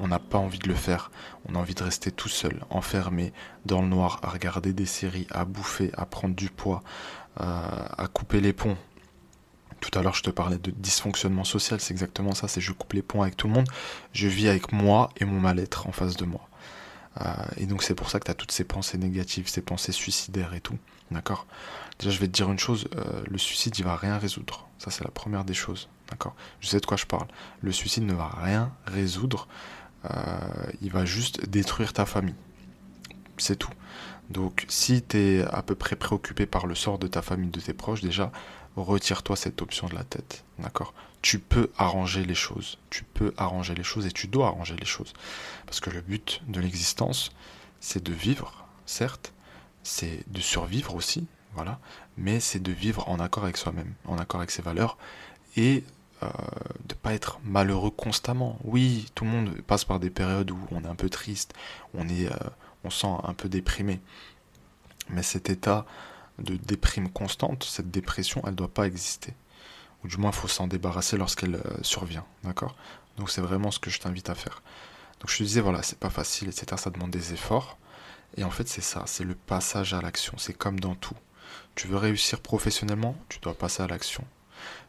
on 0.00 0.08
n'a 0.08 0.18
pas 0.18 0.38
envie 0.38 0.58
de 0.58 0.66
le 0.66 0.74
faire. 0.74 1.12
On 1.48 1.54
a 1.54 1.58
envie 1.58 1.76
de 1.76 1.84
rester 1.84 2.10
tout 2.10 2.28
seul, 2.28 2.64
enfermé, 2.68 3.32
dans 3.64 3.80
le 3.80 3.86
noir, 3.86 4.18
à 4.24 4.30
regarder 4.30 4.72
des 4.72 4.86
séries, 4.86 5.28
à 5.30 5.44
bouffer, 5.44 5.92
à 5.96 6.04
prendre 6.04 6.34
du 6.34 6.50
poids, 6.50 6.82
à 7.36 8.08
couper 8.12 8.40
les 8.40 8.52
ponts. 8.52 8.76
Tout 9.82 9.98
à 9.98 10.02
l'heure, 10.02 10.14
je 10.14 10.22
te 10.22 10.30
parlais 10.30 10.58
de 10.58 10.70
dysfonctionnement 10.70 11.42
social, 11.42 11.80
c'est 11.80 11.92
exactement 11.92 12.34
ça, 12.34 12.46
c'est 12.46 12.60
je 12.60 12.70
coupe 12.70 12.92
les 12.92 13.02
ponts 13.02 13.22
avec 13.22 13.36
tout 13.36 13.48
le 13.48 13.52
monde, 13.52 13.66
je 14.12 14.28
vis 14.28 14.48
avec 14.48 14.72
moi 14.72 15.10
et 15.16 15.24
mon 15.24 15.40
mal-être 15.40 15.88
en 15.88 15.92
face 15.92 16.16
de 16.16 16.24
moi. 16.24 16.48
Euh, 17.20 17.24
et 17.56 17.66
donc 17.66 17.82
c'est 17.82 17.96
pour 17.96 18.08
ça 18.08 18.20
que 18.20 18.24
tu 18.24 18.30
as 18.30 18.34
toutes 18.34 18.52
ces 18.52 18.62
pensées 18.62 18.96
négatives, 18.96 19.48
ces 19.48 19.60
pensées 19.60 19.90
suicidaires 19.90 20.54
et 20.54 20.60
tout. 20.60 20.78
D'accord? 21.10 21.46
Déjà, 21.98 22.12
je 22.12 22.18
vais 22.20 22.28
te 22.28 22.32
dire 22.32 22.50
une 22.50 22.60
chose, 22.60 22.86
euh, 22.94 23.24
le 23.28 23.38
suicide, 23.38 23.76
il 23.76 23.84
va 23.84 23.96
rien 23.96 24.18
résoudre. 24.18 24.68
Ça, 24.78 24.92
c'est 24.92 25.02
la 25.02 25.10
première 25.10 25.44
des 25.44 25.52
choses. 25.52 25.88
D'accord? 26.08 26.34
Je 26.60 26.68
sais 26.68 26.78
de 26.78 26.86
quoi 26.86 26.96
je 26.96 27.06
parle. 27.06 27.26
Le 27.60 27.72
suicide 27.72 28.04
ne 28.04 28.14
va 28.14 28.30
rien 28.40 28.72
résoudre. 28.86 29.48
Euh, 30.04 30.38
il 30.80 30.92
va 30.92 31.04
juste 31.04 31.48
détruire 31.48 31.92
ta 31.92 32.06
famille. 32.06 32.36
C'est 33.36 33.56
tout. 33.56 33.72
Donc, 34.30 34.64
si 34.68 35.02
tu 35.02 35.18
es 35.18 35.42
à 35.42 35.62
peu 35.62 35.74
près 35.74 35.96
préoccupé 35.96 36.46
par 36.46 36.66
le 36.66 36.74
sort 36.74 36.98
de 36.98 37.08
ta 37.08 37.20
famille, 37.20 37.50
de 37.50 37.60
tes 37.60 37.74
proches, 37.74 38.00
déjà, 38.00 38.32
retire-toi 38.76 39.36
cette 39.36 39.62
option 39.62 39.88
de 39.88 39.94
la 39.94 40.04
tête. 40.04 40.44
Tu 41.20 41.38
peux 41.38 41.70
arranger 41.78 42.24
les 42.24 42.34
choses. 42.34 42.78
Tu 42.90 43.04
peux 43.04 43.32
arranger 43.36 43.74
les 43.74 43.84
choses 43.84 44.06
et 44.06 44.12
tu 44.12 44.26
dois 44.26 44.48
arranger 44.48 44.76
les 44.76 44.86
choses. 44.86 45.12
Parce 45.66 45.80
que 45.80 45.90
le 45.90 46.00
but 46.00 46.42
de 46.48 46.60
l'existence, 46.60 47.30
c'est 47.80 48.02
de 48.02 48.12
vivre, 48.12 48.64
certes, 48.86 49.32
c'est 49.82 50.24
de 50.28 50.40
survivre 50.40 50.94
aussi, 50.94 51.26
voilà, 51.54 51.78
mais 52.16 52.40
c'est 52.40 52.60
de 52.60 52.72
vivre 52.72 53.08
en 53.08 53.20
accord 53.20 53.44
avec 53.44 53.56
soi-même, 53.56 53.94
en 54.06 54.18
accord 54.18 54.40
avec 54.40 54.50
ses 54.50 54.62
valeurs 54.62 54.96
et 55.56 55.84
euh, 56.22 56.28
de 56.88 56.94
pas 56.94 57.12
être 57.12 57.40
malheureux 57.44 57.90
constamment. 57.90 58.58
Oui, 58.64 59.10
tout 59.14 59.24
le 59.24 59.30
monde 59.30 59.50
passe 59.66 59.84
par 59.84 60.00
des 60.00 60.10
périodes 60.10 60.50
où 60.50 60.58
on 60.70 60.84
est 60.84 60.88
un 60.88 60.94
peu 60.94 61.08
triste, 61.10 61.54
on 61.94 62.08
est, 62.08 62.26
euh, 62.26 62.50
on 62.84 62.90
sent 62.90 63.14
un 63.24 63.34
peu 63.34 63.48
déprimé, 63.48 64.00
mais 65.10 65.22
cet 65.22 65.50
état 65.50 65.84
de 66.38 66.56
déprime 66.56 67.10
constante, 67.10 67.64
cette 67.64 67.90
dépression, 67.90 68.42
elle 68.44 68.52
ne 68.52 68.56
doit 68.56 68.72
pas 68.72 68.86
exister. 68.86 69.34
Ou 70.04 70.08
du 70.08 70.16
moins, 70.16 70.30
il 70.30 70.36
faut 70.36 70.48
s'en 70.48 70.66
débarrasser 70.66 71.16
lorsqu'elle 71.16 71.56
euh, 71.56 71.82
survient. 71.82 72.24
D'accord? 72.44 72.74
Donc, 73.16 73.30
c'est 73.30 73.40
vraiment 73.40 73.70
ce 73.70 73.78
que 73.78 73.90
je 73.90 74.00
t'invite 74.00 74.30
à 74.30 74.34
faire. 74.34 74.62
Donc, 75.20 75.30
je 75.30 75.38
te 75.38 75.42
disais, 75.42 75.60
voilà, 75.60 75.82
c'est 75.82 75.98
pas 75.98 76.10
facile, 76.10 76.48
etc. 76.48 76.66
Ça 76.76 76.90
demande 76.90 77.10
des 77.10 77.32
efforts. 77.32 77.78
Et 78.36 78.44
en 78.44 78.50
fait, 78.50 78.68
c'est 78.68 78.80
ça, 78.80 79.04
c'est 79.06 79.24
le 79.24 79.34
passage 79.34 79.94
à 79.94 80.00
l'action. 80.00 80.34
C'est 80.38 80.54
comme 80.54 80.80
dans 80.80 80.94
tout. 80.94 81.16
Tu 81.74 81.86
veux 81.86 81.98
réussir 81.98 82.40
professionnellement, 82.40 83.16
tu 83.28 83.38
dois 83.40 83.54
passer 83.54 83.82
à 83.82 83.86
l'action 83.86 84.24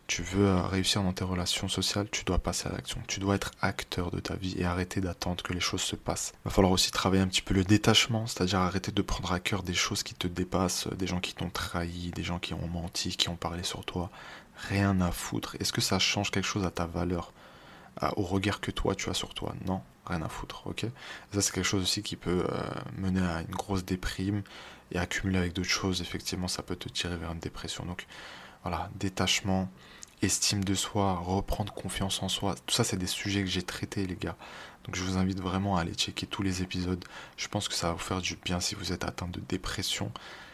tu 0.08 0.22
veux 0.22 0.54
réussir 0.56 1.02
dans 1.02 1.14
tes 1.14 1.24
relations 1.24 1.68
sociales, 1.68 2.08
tu 2.12 2.24
dois 2.26 2.38
passer 2.40 2.68
à 2.68 2.72
l'action. 2.72 3.02
Tu 3.08 3.20
dois 3.20 3.36
être 3.36 3.52
acteur 3.62 4.12
de 4.12 4.20
ta 4.20 4.36
vie 4.36 4.54
et 4.58 4.66
arrêter 4.66 5.00
d'attendre 5.02 5.42
que 5.44 5.54
les 5.54 5.60
choses 5.60 5.82
se 5.82 5.96
passent. 5.96 6.34
Il 6.42 6.50
va 6.50 6.52
falloir 6.52 6.74
aussi 6.74 6.92
travailler 6.92 7.22
un 7.22 7.28
petit 7.28 7.42
peu 7.42 7.54
le 7.54 7.64
détachement, 7.64 8.28
c'est-à-dire 8.28 8.60
arrêter 8.60 8.92
de 8.92 9.02
prendre 9.02 9.32
à 9.32 9.40
cœur 9.40 9.64
des 9.64 9.74
choses 9.74 10.04
qui 10.04 10.14
te 10.14 10.28
dépassent, 10.28 10.88
des 10.88 11.08
gens 11.08 11.20
qui 11.20 11.34
t'ont 11.34 11.50
trahi, 11.50 12.12
des 12.12 12.24
gens 12.24 12.40
qui 12.40 12.54
ont 12.54 12.68
menti, 12.68 13.16
qui 13.16 13.30
ont 13.30 13.36
parlé 13.36 13.64
sur 13.64 13.86
toi. 13.86 14.12
Rien 14.70 15.00
à 15.02 15.12
foutre. 15.12 15.56
Est-ce 15.60 15.74
que 15.74 15.82
ça 15.82 16.00
change 16.00 16.32
quelque 16.32 16.46
chose 16.46 16.66
à 16.66 16.72
ta 16.72 16.86
valeur, 16.86 17.32
au 18.18 18.24
regard 18.24 18.60
que 18.60 18.72
toi 18.72 18.96
tu 18.96 19.10
as 19.10 19.14
sur 19.14 19.34
toi? 19.34 19.56
Non, 19.66 19.82
rien 20.06 20.22
à 20.22 20.30
foutre, 20.30 20.68
ok? 20.68 20.86
Ça 21.34 21.42
c'est 21.42 21.54
quelque 21.54 21.66
chose 21.66 21.82
aussi 21.82 22.04
qui 22.04 22.18
peut 22.18 22.46
euh, 22.50 22.62
mener 22.98 23.22
à 23.22 23.42
une 23.42 23.56
grosse 23.56 23.86
déprime 23.86 24.44
et 24.92 25.00
accumuler 25.00 25.40
avec 25.40 25.54
d'autres 25.54 25.70
choses, 25.70 26.02
effectivement 26.02 26.48
ça 26.48 26.62
peut 26.62 26.76
te 26.76 26.90
tirer 26.90 27.18
vers 27.18 27.32
une 27.32 27.40
dépression. 27.40 27.86
Donc 27.86 28.06
voilà, 28.64 28.90
détachement, 28.96 29.70
estime 30.22 30.64
de 30.64 30.76
soi, 30.76 31.16
reprendre 31.16 31.74
confiance 31.74 32.24
en 32.24 32.30
soi. 32.30 32.56
Tout 32.66 32.74
ça, 32.74 32.84
c'est 32.84 32.98
des 32.98 33.08
sujets 33.08 33.42
que 33.42 33.50
j'ai 33.50 33.64
traités, 33.64 34.06
les 34.06 34.16
gars. 34.16 34.36
Donc 34.86 34.96
je 34.96 35.04
vous 35.04 35.18
invite 35.18 35.40
vraiment 35.40 35.78
à 35.78 35.82
aller 35.82 35.94
checker 35.94 36.28
tous 36.28 36.44
les 36.44 36.62
épisodes. 36.62 37.04
Je 37.38 37.48
pense 37.48 37.68
que 37.68 37.74
ça 37.74 37.88
va 37.88 37.94
vous 37.94 38.00
faire 38.00 38.22
du 38.22 38.36
bien 38.36 38.60
si 38.60 38.76
vous 38.76 38.92
êtes 38.92 39.04
atteint 39.06 39.28
de 39.28 39.40
dépression. 39.40 40.12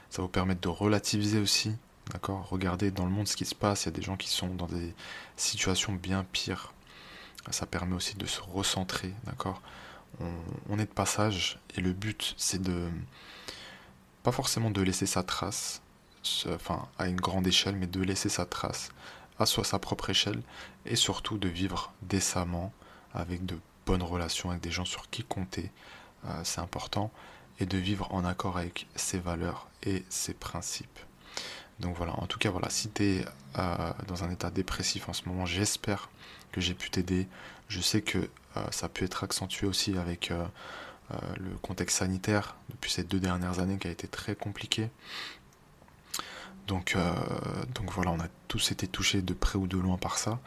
Ça 0.10 0.22
vous 0.22 0.28
permettre 0.28 0.62
de 0.62 0.70
relativiser 0.70 1.40
aussi. 1.40 1.76
D'accord? 2.12 2.48
Regardez 2.50 2.92
dans 2.92 3.06
le 3.06 3.12
monde 3.12 3.28
ce 3.28 3.36
qui 3.36 3.46
se 3.46 3.56
passe. 3.56 3.84
Il 3.84 3.86
y 3.86 3.90
a 3.90 3.92
des 3.92 4.02
gens 4.02 4.18
qui 4.18 4.30
sont 4.30 4.48
dans 4.48 4.68
des 4.68 4.94
situations 5.38 5.94
bien 5.94 6.26
pires. 6.32 6.74
Ça 7.52 7.66
permet 7.66 7.96
aussi 7.96 8.16
de 8.16 8.26
se 8.26 8.42
recentrer. 8.42 9.14
D'accord? 9.26 9.62
On 10.70 10.78
est 10.80 10.86
de 10.86 10.94
passage 10.94 11.60
et 11.76 11.82
le 11.82 11.94
but, 11.94 12.36
c'est 12.38 12.62
de. 12.62 12.90
Pas 14.24 14.32
forcément 14.32 14.70
de 14.70 14.82
laisser 14.82 15.06
sa 15.06 15.24
trace, 15.24 15.82
enfin 16.48 16.88
à 16.98 17.08
une 17.08 17.20
grande 17.20 17.48
échelle, 17.48 17.76
mais 17.76 17.88
de 17.88 18.02
laisser 18.02 18.30
sa 18.30 18.46
trace 18.46 18.92
à 19.40 19.46
sa 19.46 19.80
propre 19.80 20.10
échelle 20.10 20.42
et 20.86 20.96
surtout 20.96 21.38
de 21.38 21.48
vivre 21.48 21.94
décemment 22.02 22.74
avec 23.14 23.46
de 23.46 23.58
bonnes 23.86 24.04
relations 24.04 24.50
avec 24.50 24.62
des 24.62 24.72
gens 24.72 24.86
sur 24.86 25.10
qui 25.10 25.24
compter, 25.24 25.72
euh, 26.26 26.42
c'est 26.44 26.62
important, 26.62 27.12
et 27.60 27.66
de 27.66 27.78
vivre 27.78 28.14
en 28.14 28.26
accord 28.26 28.58
avec 28.58 28.88
ses 28.96 29.20
valeurs 29.20 29.68
et 29.84 30.04
ses 30.10 30.34
principes. 30.34 31.00
Donc 31.80 31.96
voilà, 31.96 32.14
en 32.20 32.28
tout 32.28 32.38
cas 32.38 32.50
voilà, 32.52 32.70
si 32.70 32.90
tu 32.90 33.04
es 33.04 33.26
euh, 33.58 33.94
dans 34.08 34.24
un 34.24 34.32
état 34.32 34.52
dépressif 34.52 35.08
en 35.10 35.14
ce 35.14 35.24
moment, 35.28 35.46
j'espère 35.46 36.10
que 36.52 36.62
j'ai 36.62 36.74
pu 36.74 36.90
t'aider. 36.90 37.28
Je 37.70 37.80
sais 37.80 38.02
que 38.02 38.18
euh, 38.18 38.62
ça 38.72 38.90
peut 38.90 39.06
être 39.06 39.24
accentué 39.24 39.68
aussi 39.68 39.98
avec 39.98 40.32
le 41.40 41.50
contexte 41.64 41.98
sanitaire 41.98 42.56
depuis 42.70 42.92
ces 42.92 43.04
deux 43.04 43.20
dernières 43.20 43.60
années 43.60 43.80
qui 43.80 43.88
a 43.88 43.92
été 43.92 44.08
très 44.08 44.36
compliqué. 44.36 44.92
Donc, 46.70 46.96
euh, 46.96 47.12
donc 47.74 47.92
voilà, 47.92 48.12
on 48.12 48.20
a 48.20 48.28
tous 48.48 48.72
été 48.72 48.88
touchés 48.88 49.24
de 49.24 49.34
près 49.34 49.58
ou 49.58 49.66
de 49.66 49.78
loin 49.78 49.98
par 49.98 50.20
ça. 50.20 50.40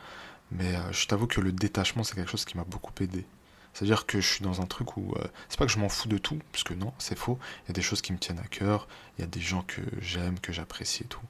Mais 0.52 0.76
euh, 0.76 0.92
je 0.92 1.06
t'avoue 1.08 1.26
que 1.26 1.40
le 1.40 1.50
détachement, 1.50 2.04
c'est 2.04 2.14
quelque 2.14 2.30
chose 2.30 2.44
qui 2.44 2.56
m'a 2.56 2.62
beaucoup 2.62 2.92
aidé. 3.00 3.26
C'est-à-dire 3.74 4.06
que 4.06 4.20
je 4.20 4.28
suis 4.34 4.44
dans 4.44 4.60
un 4.60 4.66
truc 4.66 4.96
où. 4.96 5.14
Euh, 5.16 5.26
c'est 5.48 5.58
pas 5.58 5.66
que 5.66 5.72
je 5.72 5.80
m'en 5.80 5.88
fous 5.88 6.08
de 6.08 6.18
tout, 6.18 6.38
parce 6.52 6.62
que 6.62 6.74
non, 6.74 6.92
c'est 6.98 7.18
faux. 7.18 7.40
Il 7.64 7.68
y 7.68 7.70
a 7.70 7.72
des 7.72 7.82
choses 7.82 8.02
qui 8.02 8.12
me 8.12 8.18
tiennent 8.18 8.38
à 8.38 8.46
cœur, 8.46 8.86
il 9.18 9.22
y 9.22 9.24
a 9.24 9.26
des 9.26 9.40
gens 9.40 9.62
que 9.62 9.80
j'aime, 10.00 10.38
que 10.38 10.52
j'apprécie 10.52 11.02
et 11.02 11.06
tout. 11.06 11.26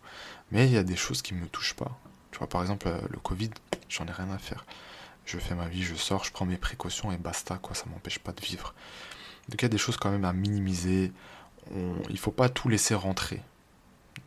Mais 0.50 0.66
il 0.66 0.72
y 0.72 0.76
a 0.76 0.83
des 0.83 0.96
choses 0.96 1.22
qui 1.22 1.33
me 1.33 1.46
touchent 1.46 1.74
pas. 1.74 1.98
Tu 2.31 2.38
vois, 2.38 2.48
par 2.48 2.61
exemple, 2.61 2.92
le 3.11 3.18
Covid, 3.18 3.50
j'en 3.88 4.07
ai 4.07 4.12
rien 4.12 4.31
à 4.31 4.38
faire. 4.38 4.66
Je 5.24 5.38
fais 5.38 5.55
ma 5.55 5.68
vie, 5.68 5.83
je 5.85 5.94
sors, 5.94 6.24
je 6.24 6.33
prends 6.33 6.44
mes 6.44 6.59
précautions 6.59 7.12
et 7.12 7.16
basta, 7.16 7.57
quoi, 7.57 7.74
ça 7.74 7.87
m'empêche 7.90 8.18
pas 8.18 8.33
de 8.33 8.42
vivre. 8.42 8.74
Donc 9.48 9.62
il 9.62 9.62
y 9.62 9.66
a 9.66 9.70
des 9.70 9.78
choses 9.78 9.96
quand 9.96 10.11
même 10.11 10.26
à 10.26 10.35
minimiser. 10.35 11.12
Il 12.11 12.18
faut 12.18 12.33
pas 12.33 12.50
tout 12.50 12.68
laisser 12.68 12.94
rentrer 12.94 13.40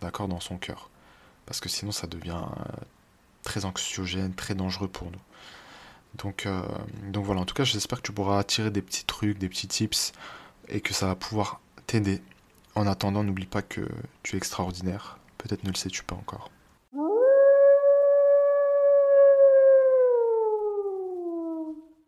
d'accord, 0.01 0.27
dans 0.27 0.39
son 0.39 0.57
cœur. 0.57 0.89
Parce 1.45 1.59
que 1.59 1.69
sinon, 1.69 1.91
ça 1.91 2.07
devient 2.07 2.41
euh, 2.41 2.63
très 3.43 3.65
anxiogène, 3.65 4.33
très 4.33 4.55
dangereux 4.55 4.87
pour 4.87 5.11
nous. 5.11 5.21
Donc, 6.15 6.45
euh, 6.45 6.61
donc 7.11 7.25
voilà, 7.25 7.41
en 7.41 7.45
tout 7.45 7.53
cas, 7.53 7.63
j'espère 7.63 7.99
que 7.99 8.07
tu 8.07 8.11
pourras 8.11 8.43
tirer 8.43 8.71
des 8.71 8.81
petits 8.81 9.05
trucs, 9.05 9.37
des 9.37 9.49
petits 9.49 9.67
tips 9.67 10.13
et 10.69 10.81
que 10.81 10.93
ça 10.93 11.07
va 11.07 11.15
pouvoir 11.15 11.59
t'aider. 11.87 12.21
En 12.75 12.87
attendant, 12.87 13.23
n'oublie 13.23 13.45
pas 13.45 13.61
que 13.61 13.87
tu 14.23 14.35
es 14.35 14.37
extraordinaire. 14.37 15.17
Peut-être 15.37 15.63
ne 15.63 15.69
le 15.69 15.75
sais-tu 15.75 16.03
pas 16.03 16.15
encore. 16.15 16.49